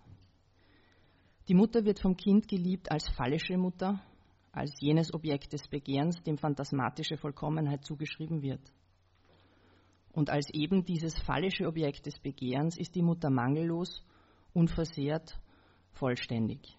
Die 1.48 1.54
Mutter 1.54 1.86
wird 1.86 2.00
vom 2.00 2.18
Kind 2.18 2.48
geliebt 2.48 2.92
als 2.92 3.08
fallische 3.10 3.58
Mutter, 3.58 4.02
als 4.52 4.74
jenes 4.80 5.14
Objekt 5.14 5.54
des 5.54 5.68
Begehrens, 5.68 6.22
dem 6.24 6.38
phantasmatische 6.38 7.18
Vollkommenheit 7.18 7.86
zugeschrieben 7.86 8.42
wird. 8.42 8.62
Und 10.12 10.30
als 10.30 10.50
eben 10.54 10.86
dieses 10.86 11.20
fallische 11.20 11.68
Objekt 11.68 12.06
des 12.08 12.18
Begehrens 12.20 12.78
ist 12.78 12.96
die 12.96 13.04
Mutter 13.04 13.30
mangellos, 13.30 14.04
unversehrt, 14.54 15.38
vollständig. 15.92 16.78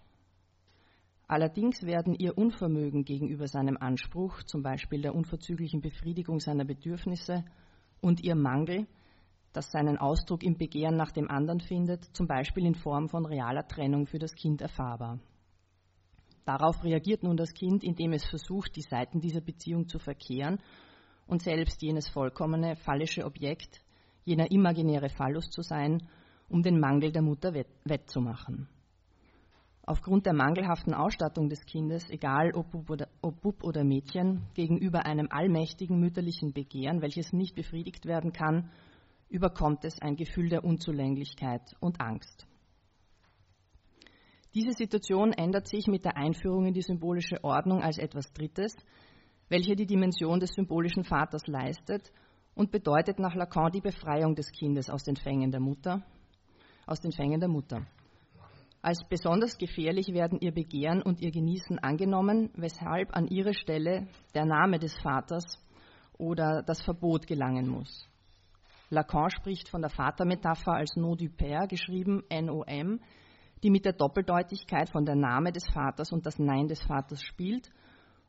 Allerdings 1.27 1.83
werden 1.83 2.15
ihr 2.15 2.37
Unvermögen 2.37 3.03
gegenüber 3.03 3.47
seinem 3.47 3.77
Anspruch, 3.77 4.43
zum 4.43 4.63
Beispiel 4.63 5.01
der 5.01 5.13
unverzüglichen 5.13 5.81
Befriedigung 5.81 6.39
seiner 6.39 6.65
Bedürfnisse, 6.65 7.43
und 7.99 8.23
ihr 8.23 8.35
Mangel, 8.35 8.87
das 9.51 9.71
seinen 9.71 9.97
Ausdruck 9.97 10.43
im 10.43 10.57
Begehren 10.57 10.95
nach 10.95 11.11
dem 11.11 11.29
anderen 11.29 11.59
findet, 11.59 12.05
zum 12.15 12.27
Beispiel 12.27 12.65
in 12.65 12.75
Form 12.75 13.09
von 13.09 13.25
realer 13.25 13.67
Trennung 13.67 14.05
für 14.05 14.19
das 14.19 14.35
Kind 14.35 14.61
erfahrbar. 14.61 15.19
Darauf 16.45 16.83
reagiert 16.83 17.23
nun 17.23 17.35
das 17.35 17.53
Kind, 17.53 17.83
indem 17.83 18.13
es 18.13 18.25
versucht, 18.25 18.75
die 18.75 18.83
Seiten 18.83 19.19
dieser 19.19 19.41
Beziehung 19.41 19.89
zu 19.89 19.99
verkehren 19.99 20.59
und 21.25 21.41
selbst 21.41 21.81
jenes 21.81 22.07
vollkommene, 22.07 22.75
fallische 22.77 23.25
Objekt, 23.25 23.81
jener 24.23 24.49
imaginäre 24.51 25.09
Phallus 25.09 25.49
zu 25.49 25.61
sein 25.61 26.07
um 26.49 26.63
den 26.63 26.79
Mangel 26.79 27.11
der 27.11 27.21
Mutter 27.21 27.53
wettzumachen. 27.83 28.69
Aufgrund 29.89 30.25
der 30.25 30.33
mangelhaften 30.33 30.93
Ausstattung 30.93 31.47
des 31.47 31.65
Kindes, 31.65 32.09
egal 32.09 32.51
ob 32.55 32.71
Bub, 32.71 32.89
oder, 32.89 33.07
ob 33.21 33.39
Bub 33.39 33.63
oder 33.63 33.85
Mädchen, 33.85 34.45
gegenüber 34.53 35.05
einem 35.05 35.29
allmächtigen 35.29 35.97
mütterlichen 35.97 36.51
Begehren, 36.51 37.01
welches 37.01 37.31
nicht 37.31 37.55
befriedigt 37.55 38.05
werden 38.05 38.33
kann, 38.33 38.69
überkommt 39.29 39.85
es 39.85 40.01
ein 40.01 40.17
Gefühl 40.17 40.49
der 40.49 40.65
Unzulänglichkeit 40.65 41.61
und 41.79 42.01
Angst. 42.01 42.45
Diese 44.53 44.73
Situation 44.73 45.31
ändert 45.31 45.69
sich 45.69 45.87
mit 45.87 46.03
der 46.03 46.17
Einführung 46.17 46.65
in 46.65 46.73
die 46.73 46.81
symbolische 46.81 47.41
Ordnung 47.45 47.81
als 47.81 47.97
etwas 47.97 48.33
Drittes, 48.33 48.75
welche 49.47 49.77
die 49.77 49.85
Dimension 49.85 50.41
des 50.41 50.51
symbolischen 50.51 51.05
Vaters 51.05 51.47
leistet 51.47 52.11
und 52.55 52.71
bedeutet 52.71 53.19
nach 53.19 53.35
Lacan 53.35 53.71
die 53.71 53.79
Befreiung 53.79 54.35
des 54.35 54.51
Kindes 54.51 54.89
aus 54.89 55.05
den 55.05 55.15
Fängen 55.15 55.49
der 55.49 55.61
Mutter, 55.61 56.03
aus 56.85 56.99
den 56.99 57.13
Fängen 57.13 57.39
der 57.39 57.47
Mutter. 57.47 57.87
Als 58.87 59.03
besonders 59.03 59.57
gefährlich 59.57 60.13
werden 60.13 60.39
ihr 60.39 60.53
Begehren 60.53 61.01
und 61.01 61.19
ihr 61.19 61.29
Genießen 61.29 61.77
angenommen, 61.77 62.51
weshalb 62.55 63.13
an 63.17 63.27
ihre 63.27 63.53
Stelle 63.53 64.07
der 64.33 64.45
Name 64.45 64.79
des 64.79 64.97
Vaters 64.99 65.43
oder 66.17 66.63
das 66.63 66.81
Verbot 66.81 67.27
gelangen 67.27 67.67
muss. 67.67 68.07
Lacan 68.89 69.29
spricht 69.29 69.67
von 69.67 69.81
der 69.81 69.89
Vatermetapher 69.89 70.71
als 70.71 70.95
Nom 70.95 71.17
du 71.17 71.25
Père, 71.25 71.67
geschrieben 71.67 72.23
N-O-M, 72.29 73.01
die 73.61 73.69
mit 73.69 73.83
der 73.83 73.91
Doppeldeutigkeit 73.91 74.89
von 74.89 75.03
der 75.03 75.15
Name 75.15 75.51
des 75.51 75.67
Vaters 75.67 76.13
und 76.13 76.25
das 76.25 76.39
Nein 76.39 76.69
des 76.69 76.81
Vaters 76.81 77.21
spielt, 77.21 77.69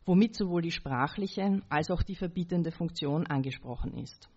womit 0.06 0.34
sowohl 0.34 0.62
die 0.62 0.72
sprachliche 0.72 1.62
als 1.68 1.88
auch 1.88 2.02
die 2.02 2.16
verbietende 2.16 2.72
Funktion 2.72 3.28
angesprochen 3.28 3.96
ist. 3.96 4.28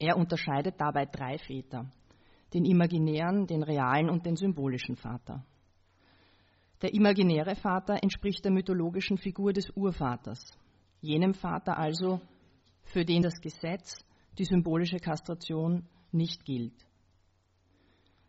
Er 0.00 0.16
unterscheidet 0.16 0.80
dabei 0.80 1.06
drei 1.06 1.38
Väter, 1.38 1.92
den 2.52 2.64
imaginären, 2.64 3.46
den 3.46 3.62
realen 3.62 4.10
und 4.10 4.26
den 4.26 4.36
symbolischen 4.36 4.96
Vater. 4.96 5.44
Der 6.82 6.94
imaginäre 6.94 7.56
Vater 7.56 8.02
entspricht 8.02 8.44
der 8.44 8.52
mythologischen 8.52 9.18
Figur 9.18 9.52
des 9.52 9.70
Urvaters, 9.70 10.56
jenem 11.00 11.34
Vater 11.34 11.78
also, 11.78 12.20
für 12.84 13.04
den 13.04 13.22
das 13.22 13.40
Gesetz, 13.40 14.04
die 14.38 14.44
symbolische 14.44 14.98
Kastration 14.98 15.86
nicht 16.12 16.44
gilt. 16.44 16.86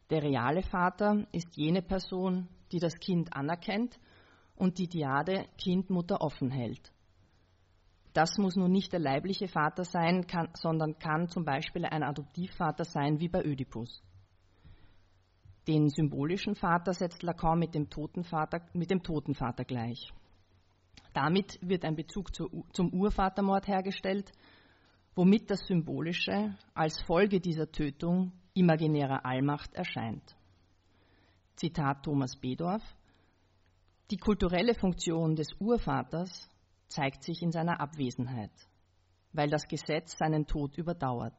Der 0.10 0.24
reale 0.24 0.62
Vater 0.62 1.26
ist 1.32 1.56
jene 1.56 1.82
Person, 1.82 2.50
die 2.72 2.80
das 2.80 2.96
Kind 3.00 3.34
anerkennt 3.34 3.98
und 4.56 4.78
die 4.78 4.88
Diade 4.88 5.46
Kind-Mutter 5.58 6.22
offen 6.22 6.52
hält. 6.52 6.92
Das 8.14 8.38
muss 8.38 8.58
nun 8.58 8.72
nicht 8.72 8.92
der 8.92 9.00
leibliche 9.00 9.48
Vater 9.48 9.86
sein, 9.86 10.28
kann, 10.28 10.50
sondern 10.54 11.00
kann 11.00 11.30
zum 11.30 11.46
Beispiel 11.46 11.86
ein 11.86 12.04
Adoptivvater 12.04 12.84
sein, 12.84 13.22
wie 13.22 13.30
bei 13.30 13.44
Ödipus. 13.44 14.04
Den 15.68 15.90
symbolischen 15.90 16.56
Vater 16.56 16.94
setzt 16.94 17.22
Lacan 17.22 17.60
mit 17.60 17.76
dem 17.76 17.90
Totenvater, 17.90 18.62
mit 18.74 18.90
dem 18.90 19.04
Totenvater 19.04 19.64
gleich. 19.64 20.12
Damit 21.14 21.60
wird 21.62 21.86
ein 21.86 21.96
Bezug 21.96 22.34
zu, 22.34 22.66
zum 22.74 22.94
Urvatermord 22.94 23.68
hergestellt, 23.68 24.32
womit 25.14 25.52
das 25.52 25.60
Symbolische 25.68 26.58
als 26.74 27.02
Folge 27.02 27.40
dieser 27.40 27.72
Tötung 27.72 28.32
imaginärer 28.54 29.26
Allmacht 29.26 29.74
erscheint. 29.74 30.36
Zitat 31.56 32.04
Thomas 32.04 32.36
Bedorf 32.38 32.84
Die 34.10 34.18
kulturelle 34.18 34.74
Funktion 34.74 35.36
des 35.36 35.48
Urvaters 35.60 36.50
zeigt 36.88 37.24
sich 37.24 37.42
in 37.42 37.52
seiner 37.52 37.80
Abwesenheit, 37.80 38.52
weil 39.34 39.50
das 39.50 39.68
Gesetz 39.68 40.18
seinen 40.18 40.48
Tod 40.48 40.78
überdauert. 40.78 41.36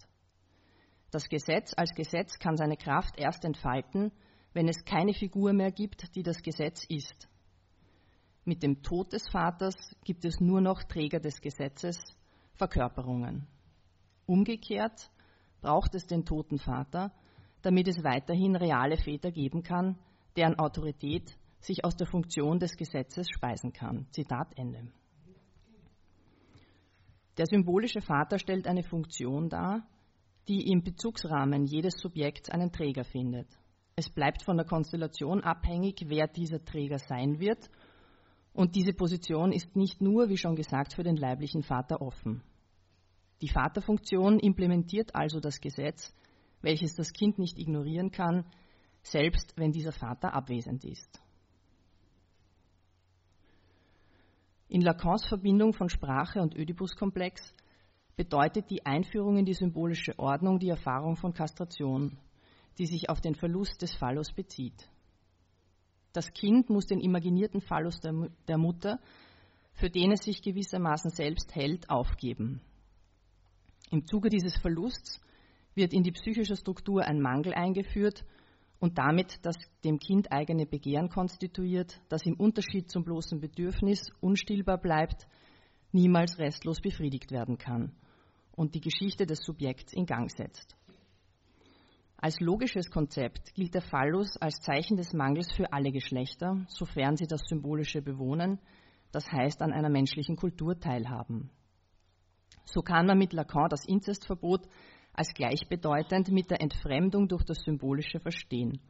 Das 1.13 1.29
Gesetz 1.29 1.75
als 1.77 1.95
Gesetz 1.95 2.39
kann 2.39 2.57
seine 2.57 2.79
Kraft 2.79 3.19
erst 3.19 3.45
entfalten, 3.45 4.13
wenn 4.55 4.67
es 4.67 4.83
keine 4.87 5.13
Figur 5.13 5.53
mehr 5.53 5.71
gibt, 5.71 6.17
die 6.17 6.23
das 6.23 6.43
Gesetz 6.43 6.85
ist. 6.89 7.29
Mit 8.47 8.63
dem 8.63 8.83
Tod 8.83 9.13
des 9.13 9.29
Vaters 9.31 9.75
gibt 10.05 10.25
es 10.25 10.41
nur 10.41 10.63
noch 10.63 10.83
Träger 10.83 11.21
des 11.21 11.43
Gesetzes, 11.43 12.01
Verkörperungen. 12.55 13.47
Umgekehrt 14.25 15.11
braucht 15.61 15.95
es 15.95 16.07
den 16.07 16.25
toten 16.25 16.59
Vater, 16.59 17.13
damit 17.61 17.89
es 17.89 18.03
weiterhin 18.03 18.57
reale 18.57 18.97
Väter 18.97 19.31
geben 19.31 19.63
kann, 19.63 19.99
deren 20.37 20.59
Autorität 20.59 21.37
sich 21.61 21.85
aus 21.85 21.95
der 21.95 22.07
Funktion 22.07 22.59
des 22.59 22.75
Gesetzes 22.79 23.29
speisen 23.29 23.75
kann. 23.75 24.07
Zitat 24.13 24.49
Ende. 24.57 24.91
Der 27.37 27.47
symbolische 27.47 28.01
Vater 28.01 28.39
stellt 28.39 28.67
eine 28.67 28.83
Funktion 28.83 29.51
dar, 29.51 29.87
die 30.49 30.71
im 30.71 30.83
Bezugsrahmen 30.83 31.67
jedes 31.67 31.95
Subjekts 31.99 32.51
einen 32.51 32.73
Träger 32.73 33.05
findet. 33.05 33.49
Es 33.95 34.09
bleibt 34.11 34.43
von 34.43 34.57
der 34.57 34.67
Konstellation 34.67 35.43
abhängig, 35.43 36.05
wer 36.07 36.27
dieser 36.27 36.65
Träger 36.65 36.99
sein 36.99 37.39
wird, 37.39 37.71
und 38.55 38.75
diese 38.75 38.93
Position 38.93 39.53
ist 39.53 39.77
nicht 39.77 40.03
nur, 40.03 40.29
wie 40.29 40.37
schon 40.37 40.57
gesagt, 40.57 40.95
für 40.95 41.03
den 41.03 41.17
leiblichen 41.17 41.63
Vater 41.63 42.03
offen. 42.03 42.43
Die 43.41 43.49
Vaterfunktion 43.49 44.39
implementiert 44.39 45.15
also 45.15 45.41
das 45.41 45.61
Gesetz, 45.61 46.15
welches 46.61 46.95
das 46.95 47.13
Kind 47.13 47.39
nicht 47.39 47.59
ignorieren 47.59 48.11
kann, 48.11 48.45
selbst 49.03 49.55
wenn 49.57 49.73
dieser 49.73 49.93
Vater 49.93 50.35
abwesend 50.35 50.85
ist. 50.85 51.21
In 54.69 54.81
Lacans 54.81 55.27
Verbindung 55.27 55.73
von 55.73 55.89
Sprache 55.89 56.41
und 56.41 56.57
Ödipus-Komplex 56.57 57.53
bedeutet 58.17 58.71
die 58.71 58.85
Einführung 58.85 59.39
in 59.39 59.45
die 59.45 59.55
symbolische 59.55 60.19
Ordnung 60.19 60.59
die 60.59 60.69
Erfahrung 60.69 61.17
von 61.17 61.33
Kastration, 61.33 62.19
die 62.79 62.87
sich 62.87 63.09
auf 63.09 63.21
den 63.21 63.35
Verlust 63.35 63.81
des 63.83 63.95
Phallus 63.95 64.33
bezieht. 64.33 64.89
Das 66.13 66.33
Kind 66.33 66.69
muss 66.69 66.87
den 66.87 67.01
imaginierten 67.01 67.61
Phallus 67.61 68.01
der, 68.01 68.13
der 68.47 68.59
Mutter, 68.59 69.01
für 69.75 69.89
den 69.89 70.13
es 70.13 70.25
sich 70.25 70.43
gewissermaßen 70.43 71.11
selbst 71.11 71.55
hält, 71.55 71.89
aufgeben. 71.89 72.61
Im 73.91 74.07
Zuge 74.07 74.29
dieses 74.29 74.57
Verlusts 74.59 75.21
wird 75.75 75.93
in 75.93 76.03
die 76.03 76.13
psychische 76.13 76.57
Struktur 76.57 77.03
ein 77.03 77.21
Mangel 77.21 77.55
eingeführt 77.55 78.25
und 78.79 78.99
damit 78.99 79.39
das 79.43 79.57
dem 79.85 79.99
Kind 79.99 80.33
eigene 80.33 80.67
Begehren 80.67 81.09
konstituiert, 81.09 82.01
das 82.09 82.27
im 82.27 82.35
Unterschied 82.35 82.91
zum 82.91 83.05
bloßen 83.05 83.41
Bedürfnis 83.41 84.11
unstillbar 84.21 84.79
bleibt, 84.79 85.27
niemals 85.93 86.39
restlos 86.39 86.81
befriedigt 86.81 87.31
werden 87.31 87.59
kann 87.59 87.93
und 88.53 88.75
die 88.75 88.81
Geschichte 88.81 89.27
des 89.27 89.41
Subjekts 89.41 89.93
in 89.93 90.07
Gang 90.07 90.31
setzt. 90.31 90.77
Als 92.17 92.39
logisches 92.39 92.91
Konzept 92.91 93.53
gilt 93.55 93.75
der 93.75 93.83
Phallus 93.83 94.37
als 94.37 94.61
Zeichen 94.61 94.97
des 94.97 95.13
Mangels 95.13 95.51
für 95.53 95.73
alle 95.73 95.91
Geschlechter, 95.91 96.65
sofern 96.69 97.17
sie 97.17 97.27
das 97.27 97.41
Symbolische 97.49 98.01
bewohnen, 98.01 98.61
das 99.11 99.31
heißt 99.31 99.61
an 99.61 99.73
einer 99.73 99.91
menschlichen 99.91 100.37
Kultur 100.37 100.79
teilhaben. 100.79 101.51
So 102.65 102.81
kann 102.81 103.07
man 103.07 103.19
mit 103.19 103.33
Lacan 103.33 103.69
das 103.69 103.85
Inzestverbot 103.87 104.69
als 105.13 105.35
gleichbedeutend 105.35 106.31
mit 106.31 106.51
der 106.51 106.61
Entfremdung 106.61 107.29
durch 107.29 107.45
das 107.45 107.59
Symbolische 107.65 108.21
verstehen. 108.21 108.81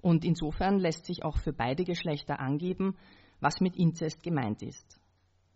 Und 0.00 0.24
insofern 0.24 0.78
lässt 0.78 1.04
sich 1.04 1.22
auch 1.22 1.36
für 1.38 1.52
beide 1.52 1.84
Geschlechter 1.84 2.40
angeben, 2.40 2.96
was 3.40 3.60
mit 3.60 3.76
Inzest 3.76 4.22
gemeint 4.22 4.62
ist. 4.62 5.00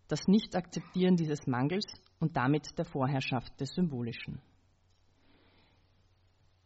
Das 0.09 0.27
Nicht-Akzeptieren 0.27 1.15
dieses 1.15 1.45
Mangels 1.45 1.85
und 2.19 2.35
damit 2.35 2.77
der 2.79 2.85
Vorherrschaft 2.85 3.61
des 3.61 3.75
Symbolischen. 3.75 4.41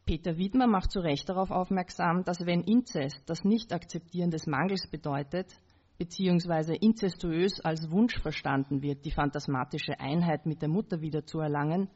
Peter 0.06 0.38
Wiedmer 0.38 0.66
macht 0.66 0.92
zu 0.92 1.02
Recht 1.02 1.28
darauf 1.28 1.52
aufmerksam, 1.52 2.24
dass 2.24 2.46
wenn 2.46 2.62
Inzest 2.62 3.22
das 3.26 3.44
Nicht-Akzeptieren 3.44 4.32
des 4.32 4.48
Mangels 4.48 4.88
bedeutet, 4.90 5.54
beziehungsweise 5.98 6.74
inzestuös 6.74 7.60
als 7.60 7.92
Wunsch 7.92 8.18
verstanden 8.22 8.82
wird, 8.82 9.04
die 9.04 9.12
phantasmatische 9.12 10.00
Einheit 10.00 10.46
mit 10.46 10.62
der 10.62 10.70
Mutter 10.70 11.02
wiederzuerlangen, 11.02 11.90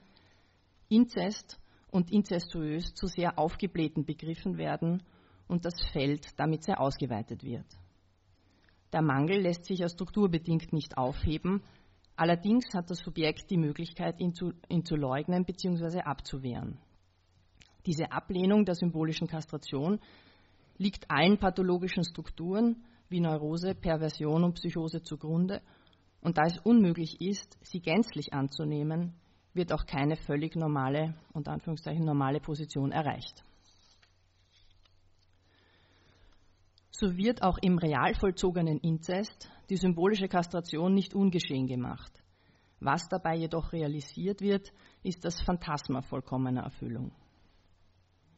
Inzest 0.89 1.61
und 1.91 2.11
inzestuös 2.11 2.93
zu 2.93 3.07
sehr 3.07 3.39
aufgeblähten 3.39 4.05
begriffen 4.05 4.57
werden 4.57 5.01
und 5.47 5.63
das 5.63 5.75
Feld 5.93 6.37
damit 6.37 6.63
sehr 6.63 6.81
ausgeweitet 6.81 7.41
wird. 7.41 7.65
Der 8.93 9.01
Mangel 9.01 9.41
lässt 9.41 9.65
sich 9.65 9.79
ja 9.79 9.89
strukturbedingt 9.89 10.71
nicht 10.71 10.97
aufheben, 10.97 11.61
allerdings 12.15 12.65
hat 12.73 12.89
das 12.89 12.99
Subjekt 12.99 13.49
die 13.49 13.57
Möglichkeit, 13.57 14.19
ihn 14.19 14.33
zu, 14.33 14.53
ihn 14.69 14.85
zu 14.85 14.95
leugnen 14.95 15.45
bzw. 15.45 16.01
abzuwehren. 16.01 16.79
Diese 17.85 18.11
Ablehnung 18.11 18.65
der 18.65 18.75
symbolischen 18.75 19.27
Kastration 19.27 19.99
liegt 20.77 21.09
allen 21.09 21.37
pathologischen 21.37 22.03
Strukturen, 22.03 22.83
wie 23.09 23.21
Neurose, 23.21 23.75
Perversion 23.75 24.43
und 24.43 24.55
Psychose 24.55 25.01
zugrunde. 25.01 25.61
Und 26.21 26.37
da 26.37 26.43
es 26.45 26.59
unmöglich 26.59 27.21
ist, 27.21 27.57
sie 27.61 27.79
gänzlich 27.79 28.33
anzunehmen, 28.33 29.13
wird 29.53 29.71
auch 29.71 29.85
keine 29.85 30.17
völlig 30.17 30.55
normale 30.55 31.15
und 31.33 31.47
Anführungszeichen 31.47 32.05
normale 32.05 32.39
Position 32.39 32.91
erreicht. 32.91 33.43
So 36.99 37.15
wird 37.15 37.43
auch 37.43 37.59
im 37.61 37.77
real 37.77 38.15
vollzogenen 38.15 38.79
Inzest 38.79 39.51
die 39.69 39.77
symbolische 39.77 40.27
Kastration 40.27 40.95
nicht 40.95 41.13
ungeschehen 41.13 41.67
gemacht. 41.67 42.11
Was 42.79 43.07
dabei 43.07 43.35
jedoch 43.35 43.71
realisiert 43.71 44.41
wird, 44.41 44.73
ist 45.03 45.23
das 45.23 45.39
Phantasma 45.41 46.01
vollkommener 46.01 46.63
Erfüllung. 46.63 47.11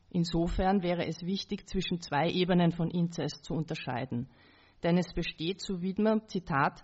Insofern 0.09 0.83
wäre 0.83 1.07
es 1.07 1.21
wichtig, 1.21 1.69
zwischen 1.69 2.01
zwei 2.01 2.29
Ebenen 2.29 2.73
von 2.73 2.91
Inzest 2.91 3.45
zu 3.45 3.53
unterscheiden. 3.53 4.27
Denn 4.83 4.97
es 4.97 5.13
besteht, 5.13 5.61
so 5.61 5.81
Widmer, 5.81 6.27
Zitat, 6.27 6.83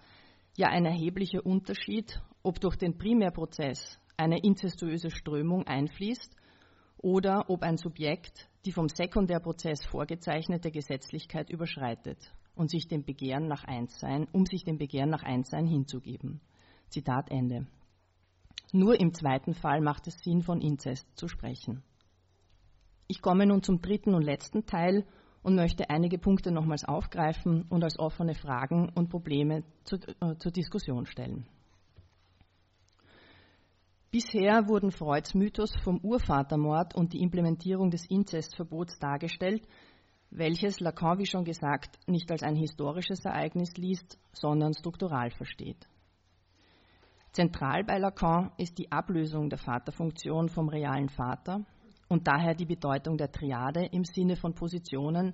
ja 0.55 0.69
ein 0.69 0.85
erheblicher 0.85 1.45
Unterschied, 1.45 2.21
ob 2.41 2.61
durch 2.61 2.77
den 2.77 2.97
Primärprozess 2.97 3.99
eine 4.15 4.39
inzestuöse 4.39 5.11
Strömung 5.11 5.67
einfließt 5.67 6.37
oder 7.05 7.51
ob 7.51 7.61
ein 7.61 7.77
Subjekt 7.77 8.49
die 8.65 8.71
vom 8.71 8.89
Sekundärprozess 8.89 9.85
vorgezeichnete 9.85 10.71
Gesetzlichkeit 10.71 11.51
überschreitet 11.51 12.17
und 12.55 12.71
sich 12.71 12.87
dem 12.87 13.03
Begehren 13.05 13.47
nach 13.47 13.63
Einssein, 13.63 14.27
um 14.31 14.47
sich 14.47 14.63
dem 14.63 14.79
Begehren 14.79 15.11
nach 15.11 15.21
Einssein 15.21 15.67
hinzugeben. 15.67 16.41
Zitat 16.89 17.29
Ende. 17.29 17.67
Nur 18.73 18.99
im 18.99 19.13
zweiten 19.13 19.53
Fall 19.53 19.81
macht 19.81 20.07
es 20.07 20.17
Sinn, 20.23 20.41
von 20.41 20.61
Inzest 20.61 21.05
zu 21.15 21.27
sprechen. 21.27 21.83
Ich 23.05 23.21
komme 23.21 23.45
nun 23.45 23.61
zum 23.61 23.83
dritten 23.83 24.15
und 24.15 24.23
letzten 24.23 24.65
Teil 24.65 25.05
und 25.43 25.53
möchte 25.53 25.91
einige 25.91 26.17
Punkte 26.17 26.51
nochmals 26.51 26.85
aufgreifen 26.85 27.67
und 27.69 27.83
als 27.83 27.99
offene 27.99 28.33
Fragen 28.33 28.89
und 28.95 29.09
Probleme 29.09 29.63
zu, 29.83 29.97
äh, 29.97 30.37
zur 30.39 30.51
Diskussion 30.51 31.05
stellen. 31.05 31.47
Bisher 34.15 34.69
wurden 34.69 34.91
Freuds 34.91 35.33
Mythos 35.33 35.75
vom 35.83 35.97
Urvatermord 35.97 36.95
und 36.95 37.11
die 37.11 37.21
Implementierung 37.21 37.91
des 37.91 38.05
Inzestverbots 38.05 38.97
dargestellt, 38.97 39.67
welches 40.31 40.79
Lacan, 40.79 41.17
wie 41.17 41.25
schon 41.25 41.43
gesagt, 41.43 41.99
nicht 42.07 42.31
als 42.31 42.41
ein 42.41 42.55
historisches 42.55 43.25
Ereignis 43.25 43.75
liest, 43.75 44.17
sondern 44.31 44.73
struktural 44.73 45.31
versteht. 45.31 45.89
Zentral 47.33 47.83
bei 47.83 47.97
Lacan 47.97 48.53
ist 48.57 48.77
die 48.77 48.89
Ablösung 48.89 49.49
der 49.49 49.59
Vaterfunktion 49.59 50.47
vom 50.47 50.69
realen 50.69 51.09
Vater 51.09 51.65
und 52.07 52.25
daher 52.25 52.55
die 52.55 52.65
Bedeutung 52.65 53.17
der 53.17 53.33
Triade 53.33 53.83
im 53.91 54.05
Sinne 54.05 54.37
von 54.37 54.53
Positionen 54.53 55.33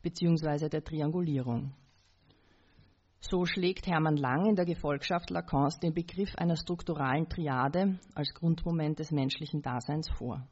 bzw. 0.00 0.70
der 0.70 0.82
Triangulierung. 0.82 1.74
So 3.24 3.46
schlägt 3.46 3.86
Hermann 3.86 4.16
Lang 4.16 4.46
in 4.46 4.56
der 4.56 4.64
Gefolgschaft 4.64 5.30
Lacans 5.30 5.78
den 5.78 5.94
Begriff 5.94 6.34
einer 6.34 6.56
strukturalen 6.56 7.28
Triade 7.28 8.00
als 8.16 8.34
Grundmoment 8.34 8.98
des 8.98 9.12
menschlichen 9.12 9.62
Daseins 9.62 10.10
vor. 10.10 10.44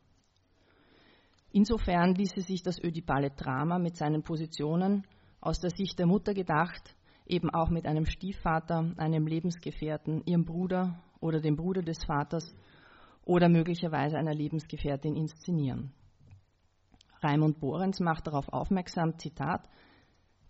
Insofern 1.50 2.14
ließe 2.14 2.42
sich 2.42 2.62
das 2.62 2.80
ödipale 2.80 3.30
Drama 3.30 3.80
mit 3.80 3.96
seinen 3.96 4.22
Positionen 4.22 5.04
aus 5.40 5.58
der 5.58 5.70
Sicht 5.70 5.98
der 5.98 6.06
Mutter 6.06 6.32
gedacht, 6.32 6.94
eben 7.26 7.50
auch 7.50 7.70
mit 7.70 7.86
einem 7.86 8.06
Stiefvater, 8.06 8.94
einem 8.98 9.26
Lebensgefährten, 9.26 10.22
ihrem 10.24 10.44
Bruder 10.44 11.02
oder 11.18 11.40
dem 11.40 11.56
Bruder 11.56 11.82
des 11.82 12.04
Vaters 12.04 12.54
oder 13.24 13.48
möglicherweise 13.48 14.16
einer 14.16 14.34
Lebensgefährtin 14.34 15.16
inszenieren. 15.16 15.92
Raimund 17.20 17.58
Bohrens 17.58 17.98
macht 17.98 18.28
darauf 18.28 18.48
aufmerksam, 18.48 19.18
Zitat, 19.18 19.68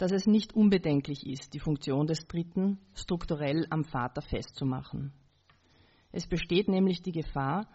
dass 0.00 0.12
es 0.12 0.26
nicht 0.26 0.54
unbedenklich 0.54 1.26
ist, 1.26 1.52
die 1.52 1.60
Funktion 1.60 2.06
des 2.06 2.26
Dritten 2.26 2.78
strukturell 2.94 3.66
am 3.68 3.84
Vater 3.84 4.22
festzumachen. 4.22 5.12
Es 6.10 6.26
besteht 6.26 6.68
nämlich 6.68 7.02
die 7.02 7.12
Gefahr, 7.12 7.68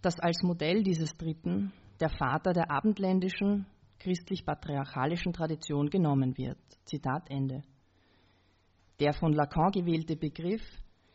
dass 0.00 0.18
als 0.18 0.42
Modell 0.42 0.82
dieses 0.82 1.14
Dritten 1.18 1.74
der 2.00 2.08
Vater 2.08 2.54
der 2.54 2.70
abendländischen 2.70 3.66
christlich-patriarchalischen 3.98 5.34
Tradition 5.34 5.90
genommen 5.90 6.38
wird. 6.38 6.56
Zitat 6.86 7.28
Ende. 7.28 7.62
Der 8.98 9.12
von 9.12 9.34
Lacan 9.34 9.70
gewählte 9.70 10.16
Begriff 10.16 10.62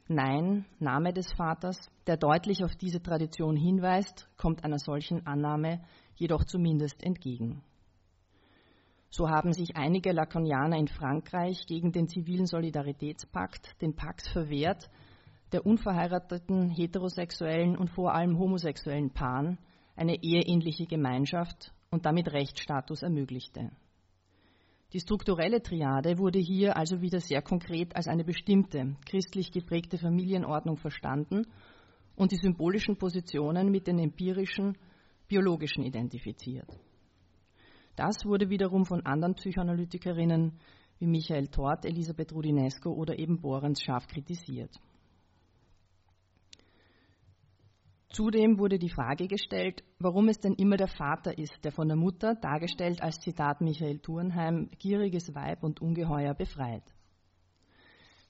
Nein, 0.07 0.65
Name 0.79 1.13
des 1.13 1.33
Vaters, 1.33 1.89
der 2.05 2.17
deutlich 2.17 2.63
auf 2.63 2.75
diese 2.75 3.01
Tradition 3.01 3.55
hinweist, 3.55 4.29
kommt 4.37 4.63
einer 4.63 4.77
solchen 4.77 5.25
Annahme 5.25 5.81
jedoch 6.15 6.43
zumindest 6.43 7.01
entgegen. 7.01 7.63
So 9.15 9.29
haben 9.29 9.53
sich 9.53 9.75
einige 9.75 10.11
Lacanianer 10.11 10.75
in 10.75 10.87
Frankreich 10.87 11.67
gegen 11.67 11.91
den 11.91 12.07
zivilen 12.07 12.47
Solidaritätspakt, 12.47 13.79
den 13.79 13.95
Pax 13.95 14.27
verwehrt, 14.27 14.89
der 15.51 15.67
unverheirateten 15.67 16.71
heterosexuellen 16.71 17.77
und 17.77 17.91
vor 17.91 18.15
allem 18.15 18.39
homosexuellen 18.39 19.11
Paaren 19.11 19.59
eine 19.95 20.15
eheähnliche 20.23 20.87
Gemeinschaft 20.87 21.75
und 21.91 22.07
damit 22.07 22.33
Rechtsstatus 22.33 23.03
ermöglichte. 23.03 23.69
Die 24.93 24.99
strukturelle 24.99 25.61
Triade 25.61 26.17
wurde 26.17 26.39
hier 26.39 26.75
also 26.75 26.99
wieder 27.01 27.19
sehr 27.19 27.43
konkret 27.43 27.95
als 27.95 28.07
eine 28.07 28.23
bestimmte, 28.23 28.95
christlich 29.05 29.51
geprägte 29.51 29.99
Familienordnung 29.99 30.77
verstanden 30.77 31.45
und 32.15 32.31
die 32.31 32.37
symbolischen 32.37 32.97
Positionen 32.97 33.69
mit 33.69 33.85
den 33.85 33.99
empirischen, 33.99 34.75
biologischen 35.27 35.83
identifiziert. 35.83 36.79
Das 37.95 38.25
wurde 38.25 38.49
wiederum 38.49 38.85
von 38.85 39.05
anderen 39.05 39.35
Psychoanalytikerinnen 39.35 40.59
wie 40.99 41.07
Michael 41.07 41.47
Tort, 41.47 41.85
Elisabeth 41.85 42.33
Rudinesco 42.33 42.91
oder 42.91 43.19
eben 43.19 43.41
Borens 43.41 43.81
scharf 43.81 44.07
kritisiert. 44.07 44.79
Zudem 48.09 48.59
wurde 48.59 48.77
die 48.77 48.91
Frage 48.91 49.27
gestellt, 49.27 49.83
warum 49.97 50.29
es 50.29 50.39
denn 50.39 50.53
immer 50.53 50.77
der 50.77 50.87
Vater 50.87 51.35
ist, 51.35 51.63
der 51.63 51.71
von 51.71 51.87
der 51.87 51.97
Mutter, 51.97 52.35
dargestellt 52.35 53.01
als 53.01 53.19
Zitat 53.19 53.59
Michael 53.59 53.99
Thurnheim, 53.99 54.69
gieriges 54.77 55.33
Weib 55.33 55.63
und 55.63 55.81
Ungeheuer 55.81 56.35
befreit. 56.35 56.83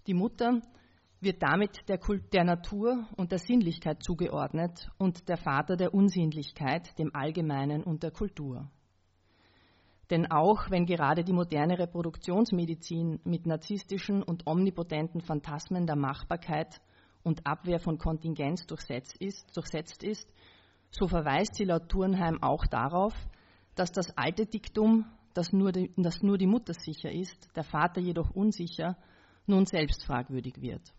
Die 0.08 0.14
Mutter 0.14 0.62
wird 1.20 1.44
damit 1.44 1.88
der 1.90 1.98
Kult 1.98 2.34
der 2.34 2.46
Natur 2.46 3.08
und 3.18 3.32
der 3.32 3.40
Sinnlichkeit 3.40 4.04
zugeordnet 4.04 4.90
und 4.98 5.28
der 5.28 5.38
Vater 5.38 5.76
der 5.76 5.94
Unsinnlichkeit, 5.94 6.98
dem 6.98 7.14
Allgemeinen 7.14 7.84
und 7.84 8.04
der 8.04 8.12
Kultur. 8.12 8.70
Denn 10.10 10.30
auch 10.30 10.70
wenn 10.70 10.86
gerade 10.86 11.24
die 11.24 11.34
moderne 11.34 11.80
Reproduktionsmedizin 11.80 13.22
mit 13.24 13.46
narzisstischen 13.46 14.22
und 14.22 14.46
omnipotenten 14.46 15.22
Phantasmen 15.22 15.88
der 15.88 15.96
Machbarkeit 15.96 16.82
und 17.24 17.48
Abwehr 17.48 17.80
von 17.80 17.98
Kontingenz 17.98 18.66
durchsetzt 18.68 19.16
ist, 19.18 19.56
durchsetzt 19.56 20.04
ist, 20.04 20.30
so 20.92 21.08
verweist 21.08 21.56
sie 21.56 21.64
laut 21.64 21.90
Turnheim 21.90 22.44
auch 22.44 22.66
darauf, 22.68 23.14
dass 23.76 23.92
das 23.92 24.16
alte 24.18 24.46
Diktum, 24.46 25.06
dass 25.34 25.52
nur, 25.54 25.72
die, 25.72 25.92
dass 25.98 26.22
nur 26.22 26.38
die 26.38 26.48
Mutter 26.48 26.74
sicher 26.74 27.12
ist, 27.12 27.50
der 27.56 27.64
Vater 27.64 28.02
jedoch 28.02 28.30
unsicher, 28.32 28.98
nun 29.48 29.66
selbst 29.66 30.06
fragwürdig 30.06 30.62
wird. 30.62 30.94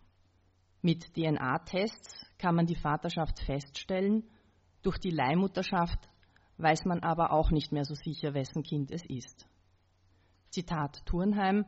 Mit 0.81 1.13
DNA-Tests 1.13 2.25
kann 2.37 2.55
man 2.55 2.65
die 2.65 2.75
Vaterschaft 2.75 3.39
feststellen, 3.39 4.23
durch 4.81 4.99
die 4.99 5.09
Leihmutterschaft 5.09 6.09
weiß 6.57 6.85
man 6.85 7.01
aber 7.01 7.31
auch 7.31 7.51
nicht 7.51 7.71
mehr 7.71 7.85
so 7.85 7.95
sicher, 7.95 8.33
wessen 8.33 8.63
Kind 8.63 8.91
es 8.91 9.05
ist. 9.05 9.47
Zitat 10.49 11.05
Turnheim 11.05 11.65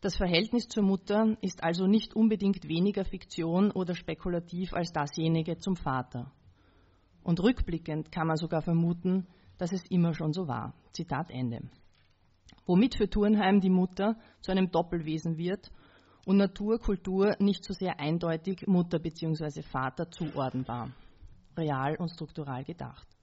Das 0.00 0.16
Verhältnis 0.16 0.68
zur 0.68 0.82
Mutter 0.82 1.36
ist 1.40 1.62
also 1.62 1.86
nicht 1.86 2.14
unbedingt 2.14 2.68
weniger 2.68 3.04
Fiktion 3.04 3.70
oder 3.70 3.94
spekulativ 3.94 4.74
als 4.74 4.92
dasjenige 4.92 5.56
zum 5.56 5.76
Vater. 5.76 6.30
Und 7.22 7.42
rückblickend 7.42 8.12
kann 8.12 8.26
man 8.26 8.36
sogar 8.36 8.60
vermuten, 8.60 9.26
dass 9.56 9.72
es 9.72 9.82
immer 9.88 10.12
schon 10.12 10.34
so 10.34 10.46
war. 10.46 10.74
Zitat 10.92 11.30
Ende. 11.30 11.62
Womit 12.66 12.96
für 12.96 13.08
Turnheim 13.08 13.60
die 13.60 13.70
Mutter 13.70 14.16
zu 14.40 14.52
einem 14.52 14.70
Doppelwesen 14.70 15.38
wird 15.38 15.70
und 16.26 16.36
Natur, 16.36 16.78
Kultur 16.78 17.36
nicht 17.38 17.64
so 17.64 17.72
sehr 17.72 18.00
eindeutig 18.00 18.66
Mutter 18.66 18.98
bzw. 18.98 19.62
Vater 19.62 20.10
zuordnenbar, 20.10 20.90
real 21.56 21.96
und 21.96 22.10
struktural 22.10 22.64
gedacht. 22.64 23.13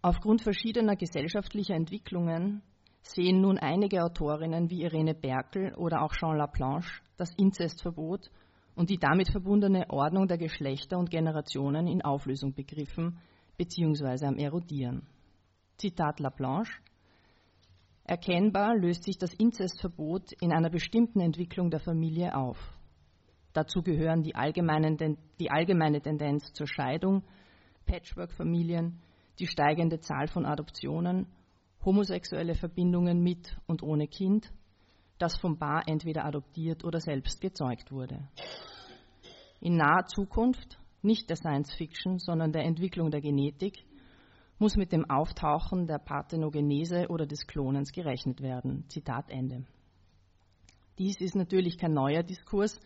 Aufgrund 0.00 0.42
verschiedener 0.42 0.94
gesellschaftlicher 0.94 1.74
Entwicklungen 1.74 2.62
sehen 3.02 3.40
nun 3.40 3.58
einige 3.58 4.04
Autorinnen 4.04 4.70
wie 4.70 4.82
Irene 4.82 5.14
Berkel 5.14 5.74
oder 5.74 6.02
auch 6.02 6.12
Jean 6.12 6.36
Laplanche 6.36 7.02
das 7.16 7.34
Inzestverbot 7.36 8.30
und 8.76 8.90
die 8.90 8.98
damit 8.98 9.28
verbundene 9.30 9.90
Ordnung 9.90 10.28
der 10.28 10.38
Geschlechter 10.38 10.98
und 10.98 11.10
Generationen 11.10 11.88
in 11.88 12.02
Auflösung 12.02 12.54
begriffen 12.54 13.18
bzw. 13.56 14.26
am 14.26 14.36
Erodieren. 14.36 15.06
Zitat 15.78 16.20
Laplanche 16.20 16.80
Erkennbar 18.04 18.76
löst 18.76 19.02
sich 19.02 19.18
das 19.18 19.34
Inzestverbot 19.34 20.32
in 20.40 20.52
einer 20.52 20.70
bestimmten 20.70 21.20
Entwicklung 21.20 21.70
der 21.70 21.80
Familie 21.80 22.36
auf. 22.36 22.56
Dazu 23.52 23.82
gehören 23.82 24.22
die, 24.22 24.32
die 25.40 25.50
allgemeine 25.50 26.00
Tendenz 26.00 26.52
zur 26.52 26.68
Scheidung, 26.68 27.24
Patchwork-Familien, 27.84 29.02
die 29.38 29.46
steigende 29.46 30.00
Zahl 30.00 30.28
von 30.28 30.44
Adoptionen, 30.44 31.26
homosexuelle 31.84 32.54
Verbindungen 32.54 33.22
mit 33.22 33.56
und 33.66 33.82
ohne 33.82 34.08
Kind, 34.08 34.52
das 35.18 35.36
vom 35.38 35.58
Paar 35.58 35.82
entweder 35.86 36.24
adoptiert 36.24 36.84
oder 36.84 37.00
selbst 37.00 37.40
gezeugt 37.40 37.90
wurde. 37.90 38.28
In 39.60 39.76
naher 39.76 40.06
Zukunft, 40.06 40.78
nicht 41.02 41.28
der 41.28 41.36
Science 41.36 41.72
Fiction, 41.74 42.18
sondern 42.18 42.52
der 42.52 42.64
Entwicklung 42.64 43.10
der 43.10 43.20
Genetik, 43.20 43.84
muss 44.58 44.76
mit 44.76 44.92
dem 44.92 45.08
Auftauchen 45.08 45.86
der 45.86 45.98
Parthenogenese 45.98 47.08
oder 47.08 47.26
des 47.26 47.46
Klonens 47.46 47.92
gerechnet 47.92 48.40
werden. 48.40 48.84
Zitat 48.88 49.30
Ende. 49.30 49.64
Dies 50.98 51.20
ist 51.20 51.36
natürlich 51.36 51.78
kein 51.78 51.92
neuer 51.92 52.24
Diskurs, 52.24 52.80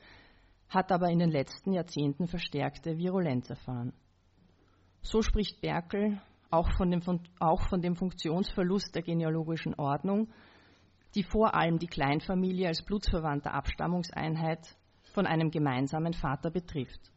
hat 0.69 0.93
aber 0.93 1.09
in 1.09 1.19
den 1.19 1.31
letzten 1.31 1.73
Jahrzehnten 1.73 2.27
verstärkte 2.29 2.99
Virulenz 2.99 3.49
erfahren. 3.49 3.95
So 5.01 5.23
spricht 5.23 5.61
Berkel 5.63 6.21
auch 6.53 6.71
von, 6.73 6.91
dem, 6.91 7.01
auch 7.41 7.63
von 7.69 7.81
dem 7.81 7.97
Funktionsverlust 7.97 8.95
der 8.95 9.03
genealogischen 9.03 9.75
Ordnung, 9.75 10.29
die 11.15 11.23
vor 11.23 11.55
allem 11.55 11.79
die 11.79 11.87
Kleinfamilie 11.87 12.69
als 12.69 12.83
blutsverwandte 12.85 13.53
Abstammungseinheit 13.53 14.77
von 15.15 15.27
einem 15.27 15.51
gemeinsamen 15.51 16.13
Vater 16.13 16.51
betrifft. 16.51 17.11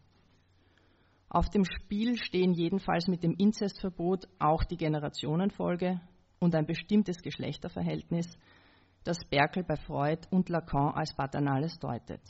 Auf 1.30 1.50
dem 1.50 1.66
Spiel 1.66 2.18
stehen 2.18 2.54
jedenfalls 2.54 3.08
mit 3.08 3.24
dem 3.24 3.34
Inzestverbot 3.34 4.28
auch 4.40 4.64
die 4.64 4.78
Generationenfolge 4.78 6.00
und 6.40 6.56
ein 6.56 6.66
bestimmtes 6.66 7.22
Geschlechterverhältnis, 7.22 8.38
das 9.04 9.24
Berkel 9.26 9.64
bei 9.64 9.76
Freud 9.76 10.28
und 10.32 10.50
Lacan 10.50 10.94
als 10.94 11.14
paternales 11.14 11.78
deutet. 11.80 12.22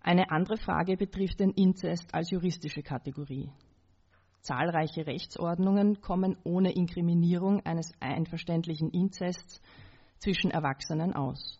Eine 0.00 0.30
andere 0.30 0.56
Frage 0.56 0.96
betrifft 0.96 1.40
den 1.40 1.50
Inzest 1.50 2.14
als 2.14 2.30
juristische 2.30 2.82
Kategorie. 2.82 3.50
Zahlreiche 4.40 5.06
Rechtsordnungen 5.06 6.00
kommen 6.00 6.36
ohne 6.44 6.72
Inkriminierung 6.72 7.64
eines 7.66 7.92
einverständlichen 8.00 8.90
Inzests 8.90 9.60
zwischen 10.18 10.50
Erwachsenen 10.50 11.14
aus. 11.14 11.58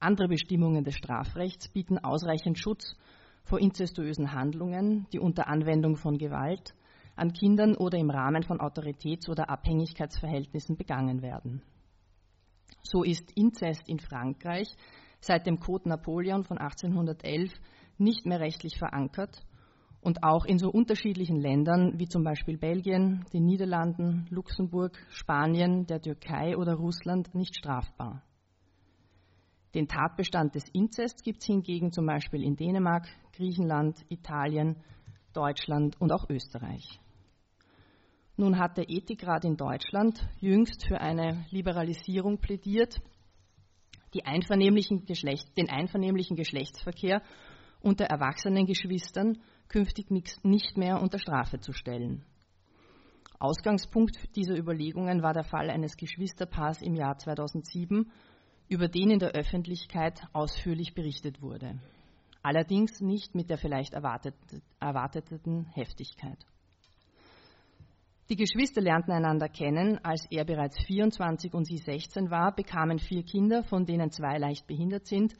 Andere 0.00 0.28
Bestimmungen 0.28 0.84
des 0.84 0.96
Strafrechts 0.96 1.68
bieten 1.68 1.98
ausreichend 1.98 2.58
Schutz 2.58 2.96
vor 3.44 3.58
inzestuösen 3.58 4.32
Handlungen, 4.32 5.06
die 5.12 5.18
unter 5.18 5.48
Anwendung 5.48 5.96
von 5.96 6.18
Gewalt 6.18 6.74
an 7.16 7.32
Kindern 7.32 7.76
oder 7.76 7.98
im 7.98 8.10
Rahmen 8.10 8.42
von 8.42 8.60
Autoritäts- 8.60 9.28
oder 9.28 9.48
Abhängigkeitsverhältnissen 9.48 10.76
begangen 10.76 11.22
werden. 11.22 11.62
So 12.82 13.02
ist 13.02 13.30
Inzest 13.32 13.88
in 13.88 13.98
Frankreich 13.98 14.68
seit 15.20 15.46
dem 15.46 15.58
Code 15.58 15.88
Napoleon 15.88 16.44
von 16.44 16.58
1811 16.58 17.52
nicht 17.96 18.26
mehr 18.26 18.40
rechtlich 18.40 18.76
verankert 18.78 19.42
und 20.04 20.22
auch 20.22 20.44
in 20.44 20.58
so 20.58 20.70
unterschiedlichen 20.70 21.40
Ländern 21.40 21.98
wie 21.98 22.06
zum 22.06 22.22
Beispiel 22.24 22.58
Belgien, 22.58 23.24
den 23.32 23.46
Niederlanden, 23.46 24.26
Luxemburg, 24.28 24.98
Spanien, 25.08 25.86
der 25.86 26.00
Türkei 26.00 26.56
oder 26.58 26.74
Russland 26.74 27.34
nicht 27.34 27.56
strafbar. 27.56 28.22
Den 29.74 29.88
Tatbestand 29.88 30.54
des 30.54 30.68
Inzests 30.68 31.22
gibt 31.22 31.40
es 31.40 31.46
hingegen 31.46 31.90
zum 31.90 32.04
Beispiel 32.06 32.44
in 32.44 32.54
Dänemark, 32.54 33.08
Griechenland, 33.32 34.04
Italien, 34.10 34.76
Deutschland 35.32 35.98
und 36.00 36.12
auch 36.12 36.28
Österreich. 36.28 37.00
Nun 38.36 38.58
hat 38.58 38.76
der 38.76 38.90
Ethikrat 38.90 39.44
in 39.44 39.56
Deutschland 39.56 40.28
jüngst 40.38 40.86
für 40.86 41.00
eine 41.00 41.46
Liberalisierung 41.50 42.38
plädiert, 42.38 43.00
einvernehmlichen 44.22 45.06
den 45.56 45.70
einvernehmlichen 45.70 46.36
Geschlechtsverkehr 46.36 47.22
unter 47.80 48.04
erwachsenen 48.04 48.66
Geschwistern 48.66 49.38
künftig 49.68 50.10
nicht 50.10 50.76
mehr 50.76 51.00
unter 51.00 51.18
Strafe 51.18 51.60
zu 51.60 51.72
stellen. 51.72 52.24
Ausgangspunkt 53.38 54.34
dieser 54.36 54.56
Überlegungen 54.56 55.22
war 55.22 55.34
der 55.34 55.44
Fall 55.44 55.68
eines 55.68 55.96
Geschwisterpaars 55.96 56.82
im 56.82 56.94
Jahr 56.94 57.18
2007, 57.18 58.10
über 58.68 58.88
den 58.88 59.10
in 59.10 59.18
der 59.18 59.32
Öffentlichkeit 59.32 60.22
ausführlich 60.32 60.94
berichtet 60.94 61.42
wurde. 61.42 61.78
Allerdings 62.42 63.00
nicht 63.00 63.34
mit 63.34 63.50
der 63.50 63.58
vielleicht 63.58 63.94
erwarteten 63.94 65.66
Heftigkeit. 65.72 66.38
Die 68.30 68.36
Geschwister 68.36 68.80
lernten 68.80 69.12
einander 69.12 69.50
kennen, 69.50 69.98
als 70.02 70.26
er 70.30 70.46
bereits 70.46 70.82
24 70.84 71.52
und 71.52 71.66
sie 71.66 71.76
16 71.76 72.30
war, 72.30 72.54
bekamen 72.54 72.98
vier 72.98 73.22
Kinder, 73.22 73.62
von 73.64 73.84
denen 73.84 74.10
zwei 74.10 74.38
leicht 74.38 74.66
behindert 74.66 75.06
sind. 75.06 75.34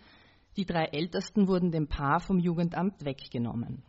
Die 0.57 0.67
drei 0.67 0.85
ältesten 0.93 1.49
wurden 1.49 1.73
dem 1.73 1.89
Paar 1.89 2.21
vom 2.21 2.39
Jugendamt 2.39 3.05
weggenommen. 3.05 3.83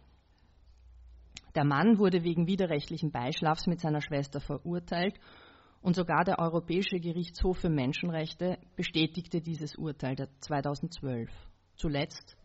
Der 1.55 1.63
Mann 1.63 1.99
wurde 1.99 2.23
wegen 2.23 2.47
widerrechtlichen 2.47 3.11
Beischlafs 3.11 3.65
mit 3.65 3.79
seiner 3.79 4.01
Schwester 4.01 4.41
verurteilt 4.41 5.17
und 5.81 5.95
sogar 5.95 6.25
der 6.25 6.39
Europäische 6.39 6.99
Gerichtshof 6.99 7.59
für 7.59 7.69
Menschenrechte 7.69 8.57
bestätigte 8.75 9.39
dieses 9.39 9.75
Urteil 9.75 10.15
2012, 10.41 11.29
zuletzt 11.75 12.35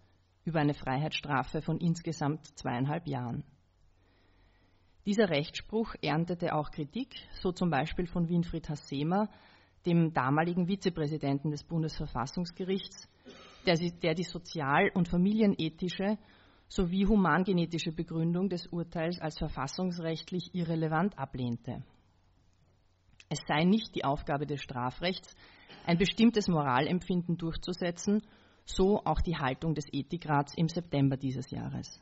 über 0.45 0.61
eine 0.61 0.75
Freiheitsstrafe 0.75 1.61
von 1.61 1.79
insgesamt 1.79 2.47
zweieinhalb 2.57 3.09
Jahren. 3.09 3.43
Dieser 5.07 5.29
Rechtsspruch 5.29 5.95
erntete 6.03 6.55
auch 6.55 6.71
Kritik, 6.71 7.17
so 7.43 7.51
zum 7.51 7.71
Beispiel 7.71 8.07
von 8.07 8.29
Winfried 8.29 8.69
Hassemer, 8.69 9.29
dem 9.87 10.13
damaligen 10.13 10.67
Vizepräsidenten 10.67 11.51
des 11.51 11.65
Bundesverfassungsgerichts, 11.65 13.09
der 13.67 14.15
die 14.15 14.25
sozial- 14.25 14.91
und 14.95 15.09
familienethische 15.09 16.19
sowie 16.71 17.05
humangenetische 17.05 17.91
Begründung 17.91 18.49
des 18.49 18.69
Urteils 18.69 19.21
als 19.21 19.37
verfassungsrechtlich 19.39 20.55
irrelevant 20.55 21.19
ablehnte. 21.19 21.83
Es 23.29 23.41
sei 23.47 23.65
nicht 23.65 23.95
die 23.97 24.05
Aufgabe 24.05 24.47
des 24.47 24.63
Strafrechts, 24.63 25.35
ein 25.85 25.99
bestimmtes 25.99 26.47
Moralempfinden 26.49 27.37
durchzusetzen, 27.37 28.23
so 28.65 29.01
auch 29.05 29.21
die 29.21 29.37
Haltung 29.37 29.75
des 29.75 29.93
Ethikrats 29.93 30.55
im 30.57 30.69
September 30.69 31.17
dieses 31.17 31.51
Jahres. 31.51 32.01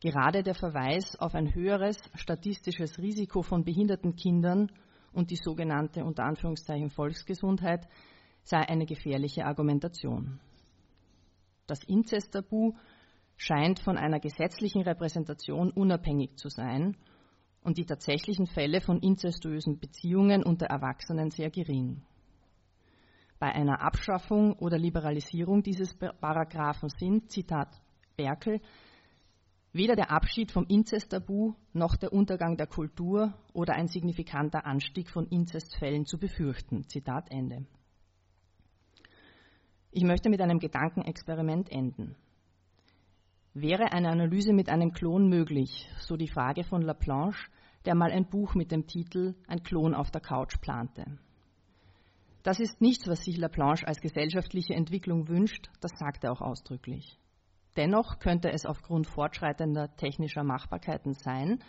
Gerade 0.00 0.42
der 0.42 0.54
Verweis 0.54 1.16
auf 1.18 1.34
ein 1.34 1.54
höheres 1.54 1.96
statistisches 2.14 2.98
Risiko 2.98 3.42
von 3.42 3.64
behinderten 3.64 4.16
Kindern 4.16 4.70
und 5.12 5.30
die 5.30 5.36
sogenannte 5.36 6.04
unter 6.04 6.24
Anführungszeichen 6.24 6.90
Volksgesundheit 6.90 7.86
sei 8.42 8.58
eine 8.58 8.84
gefährliche 8.84 9.44
Argumentation. 9.46 10.40
Das 11.66 11.82
Inzesttabu 11.84 12.74
scheint 13.36 13.80
von 13.80 13.96
einer 13.96 14.20
gesetzlichen 14.20 14.82
Repräsentation 14.82 15.70
unabhängig 15.70 16.36
zu 16.36 16.48
sein 16.48 16.96
und 17.62 17.78
die 17.78 17.86
tatsächlichen 17.86 18.46
Fälle 18.46 18.80
von 18.80 19.00
inzestuösen 19.00 19.78
Beziehungen 19.78 20.42
unter 20.42 20.66
Erwachsenen 20.66 21.30
sehr 21.30 21.50
gering. 21.50 22.02
Bei 23.38 23.52
einer 23.52 23.82
Abschaffung 23.82 24.54
oder 24.54 24.78
Liberalisierung 24.78 25.62
dieses 25.62 25.94
Paragraphen 25.96 26.88
sind, 26.88 27.30
Zitat 27.30 27.68
Berkel, 28.16 28.60
weder 29.72 29.96
der 29.96 30.12
Abschied 30.12 30.52
vom 30.52 30.66
Inzesttabu 30.66 31.54
noch 31.72 31.96
der 31.96 32.12
Untergang 32.12 32.56
der 32.56 32.68
Kultur 32.68 33.34
oder 33.52 33.74
ein 33.74 33.88
signifikanter 33.88 34.64
Anstieg 34.64 35.10
von 35.10 35.26
Inzestfällen 35.26 36.06
zu 36.06 36.18
befürchten. 36.18 36.88
Zitat 36.88 37.30
Ende. 37.30 37.66
Ich 39.90 40.04
möchte 40.04 40.30
mit 40.30 40.40
einem 40.40 40.60
Gedankenexperiment 40.60 41.70
enden. 41.70 42.16
Wäre 43.56 43.92
eine 43.92 44.08
Analyse 44.08 44.52
mit 44.52 44.68
einem 44.68 44.92
Klon 44.92 45.28
möglich, 45.28 45.88
so 46.00 46.16
die 46.16 46.26
Frage 46.26 46.64
von 46.64 46.82
Laplanche, 46.82 47.48
der 47.84 47.94
mal 47.94 48.10
ein 48.10 48.28
Buch 48.28 48.56
mit 48.56 48.72
dem 48.72 48.88
Titel 48.88 49.36
Ein 49.46 49.62
Klon 49.62 49.94
auf 49.94 50.10
der 50.10 50.20
Couch 50.20 50.60
plante. 50.60 51.04
Das 52.42 52.58
ist 52.58 52.80
nichts, 52.80 53.06
was 53.06 53.22
sich 53.22 53.36
Laplanche 53.36 53.86
als 53.86 54.00
gesellschaftliche 54.00 54.74
Entwicklung 54.74 55.28
wünscht, 55.28 55.70
das 55.80 55.92
sagt 55.96 56.24
er 56.24 56.32
auch 56.32 56.40
ausdrücklich. 56.40 57.16
Dennoch 57.76 58.18
könnte 58.18 58.50
es 58.50 58.66
aufgrund 58.66 59.06
fortschreitender 59.06 59.94
technischer 59.94 60.42
Machbarkeiten 60.42 61.14
sein, 61.14 61.62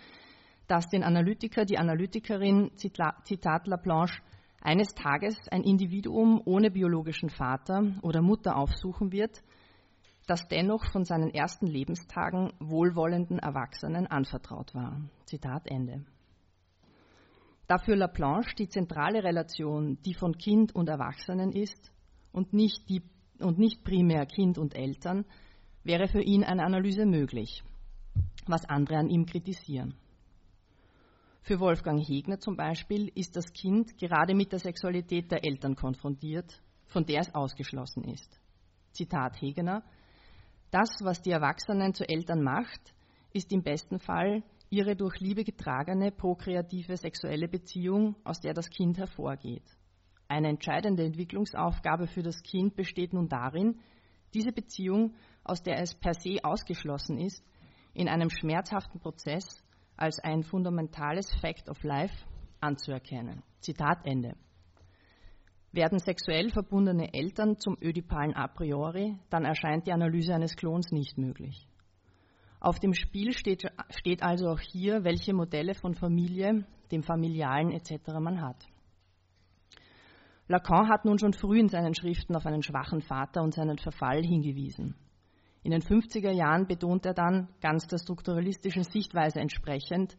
dass 0.66 0.90
den 0.90 1.04
Analytiker, 1.04 1.66
die 1.66 1.78
Analytikerin, 1.78 2.72
Zitat 2.78 3.68
Laplanche, 3.68 4.24
eines 4.60 4.96
Tages 4.96 5.38
ein 5.50 5.62
Individuum 5.62 6.42
ohne 6.46 6.72
biologischen 6.72 7.30
Vater 7.30 7.94
oder 8.02 8.24
Mutter 8.24 8.56
aufsuchen 8.58 9.12
wird, 9.12 9.44
das 10.26 10.48
dennoch 10.48 10.86
von 10.92 11.06
seinen 11.06 11.30
ersten 11.30 11.68
Lebenstagen 11.68 12.54
wohlwollenden 12.60 13.40
Erwachsenen 13.40 14.08
anvertraut 14.08 14.74
war. 14.74 15.02
Zitat 15.26 15.68
Ende. 15.68 16.06
Dafür 17.68 17.96
Laplanche 17.96 18.56
die 18.56 18.70
zentrale 18.70 19.24
Relation, 19.24 19.98
die 20.04 20.14
von 20.14 20.38
Kind 20.38 20.74
und 20.76 20.88
Erwachsenen 20.88 21.52
ist 21.52 21.92
und 22.32 22.54
nicht, 22.54 22.90
die, 22.90 23.02
und 23.40 23.58
nicht 23.58 23.84
primär 23.84 24.26
Kind 24.26 24.58
und 24.58 24.76
Eltern, 24.76 25.26
wäre 25.84 26.08
für 26.08 26.22
ihn 26.22 26.44
eine 26.44 26.64
Analyse 26.64 27.06
möglich, 27.06 27.64
was 28.48 28.66
andere 28.66 28.98
an 28.98 29.10
ihm 29.10 29.26
kritisieren. 29.26 29.96
Für 31.42 31.60
Wolfgang 31.60 32.02
Hegner 32.08 32.40
zum 32.40 32.56
Beispiel 32.56 33.12
ist 33.14 33.36
das 33.36 33.54
Kind 33.54 33.98
gerade 34.00 34.34
mit 34.34 34.52
der 34.52 34.60
Sexualität 34.60 35.32
der 35.32 35.46
Eltern 35.46 35.76
konfrontiert, 35.76 36.60
von 36.88 37.06
der 37.06 37.22
es 37.22 37.36
ausgeschlossen 37.36 38.04
ist. 38.04 38.40
Zitat 38.94 39.40
Hegener, 39.42 39.84
das, 40.76 40.90
was 41.02 41.22
die 41.22 41.32
Erwachsenen 41.32 41.94
zu 41.94 42.04
Eltern 42.04 42.44
macht, 42.44 42.94
ist 43.32 43.54
im 43.54 43.64
besten 43.64 43.98
Fall 43.98 44.44
ihre 44.70 44.98
durch 44.98 45.22
Liebe 45.22 45.46
getragene 45.46 46.12
prokreative 46.12 46.98
sexuelle 46.98 47.48
Beziehung, 47.48 48.18
aus 48.26 48.42
der 48.42 48.54
das 48.54 48.70
Kind 48.70 48.98
hervorgeht. 48.98 49.64
Eine 50.28 50.50
entscheidende 50.50 51.06
Entwicklungsaufgabe 51.06 52.08
für 52.08 52.24
das 52.24 52.44
Kind 52.44 52.76
besteht 52.76 53.14
nun 53.14 53.30
darin, 53.30 53.80
diese 54.34 54.52
Beziehung 54.52 55.14
aus 55.46 55.64
der 55.64 55.80
es 55.80 55.96
per 55.96 56.14
se 56.14 56.40
ausgeschlossen 56.44 57.20
ist, 57.20 57.42
in 57.94 58.10
einem 58.10 58.30
schmerzhaften 58.30 59.00
Prozess 59.00 59.64
als 59.96 60.20
ein 60.20 60.44
fundamentales 60.44 61.34
Fact 61.40 61.70
of 61.70 61.82
Life 61.84 62.26
anzuerkennen. 62.60 63.44
Zitat 63.62 64.06
Ende. 64.06 64.36
Werden 65.76 66.00
sexuell 66.00 66.52
verbundene 66.52 67.14
Eltern 67.14 67.60
zum 67.60 67.78
ödipalen 67.82 68.34
A 68.34 68.48
priori, 68.48 69.18
dann 69.30 69.44
erscheint 69.44 69.86
die 69.86 69.92
Analyse 69.92 70.34
eines 70.34 70.56
Klons 70.56 70.94
nicht 70.94 71.18
möglich. 71.18 71.68
Auf 72.62 72.80
dem 72.80 72.94
Spiel 72.94 73.34
steht, 73.34 73.70
steht 73.90 74.24
also 74.24 74.48
auch 74.48 74.62
hier, 74.62 75.04
welche 75.04 75.34
Modelle 75.34 75.76
von 75.76 75.94
Familie, 75.94 76.66
dem 76.94 77.04
Familialen 77.04 77.72
etc. 77.72 78.08
man 78.22 78.42
hat. 78.42 78.66
Lacan 80.48 80.88
hat 80.88 81.04
nun 81.04 81.20
schon 81.20 81.34
früh 81.34 81.60
in 81.60 81.68
seinen 81.68 81.94
Schriften 81.94 82.38
auf 82.38 82.46
einen 82.46 82.64
schwachen 82.64 83.02
Vater 83.02 83.42
und 83.42 83.54
seinen 83.54 83.78
Verfall 83.78 84.24
hingewiesen. 84.24 84.96
In 85.64 85.72
den 85.72 85.82
50er 85.82 86.32
Jahren 86.32 86.68
betont 86.68 87.06
er 87.06 87.14
dann, 87.14 87.50
ganz 87.60 87.86
der 87.88 87.98
strukturalistischen 87.98 88.84
Sichtweise 88.84 89.42
entsprechend, 89.42 90.16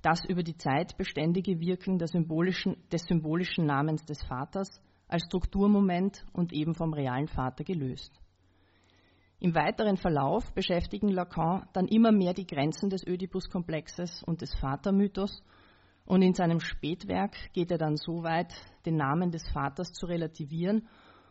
das 0.00 0.24
über 0.24 0.44
die 0.44 0.56
Zeit 0.56 0.96
beständige 0.96 1.58
Wirken 1.58 1.98
symbolischen, 2.06 2.76
des 2.92 3.02
symbolischen 3.02 3.66
Namens 3.66 4.04
des 4.04 4.22
Vaters 4.22 4.80
als 5.12 5.24
Strukturmoment 5.26 6.24
und 6.32 6.52
eben 6.52 6.74
vom 6.74 6.92
realen 6.94 7.28
Vater 7.28 7.64
gelöst. 7.64 8.12
Im 9.38 9.54
weiteren 9.54 9.96
Verlauf 9.96 10.52
beschäftigen 10.54 11.08
Lacan 11.08 11.68
dann 11.72 11.86
immer 11.88 12.12
mehr 12.12 12.32
die 12.32 12.46
Grenzen 12.46 12.88
des 12.88 13.06
Ödipus-Komplexes 13.06 14.22
und 14.22 14.40
des 14.40 14.54
Vatermythos 14.54 15.42
und 16.04 16.22
in 16.22 16.32
seinem 16.34 16.60
Spätwerk 16.60 17.52
geht 17.52 17.70
er 17.70 17.78
dann 17.78 17.96
so 17.96 18.22
weit, 18.22 18.54
den 18.86 18.96
Namen 18.96 19.30
des 19.30 19.48
Vaters 19.50 19.92
zu 19.92 20.06
relativieren 20.06 20.88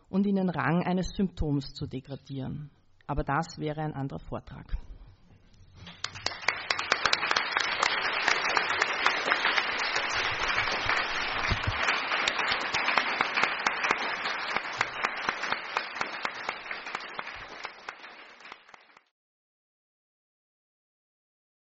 und 0.09 0.27
in 0.27 0.35
den 0.35 0.49
Rang 0.49 0.83
eines 0.83 1.09
Symptoms 1.15 1.73
zu 1.73 1.87
degradieren. 1.87 2.69
Aber 3.07 3.23
das 3.23 3.57
wäre 3.57 3.81
ein 3.81 3.93
anderer 3.93 4.19
Vortrag. 4.19 4.77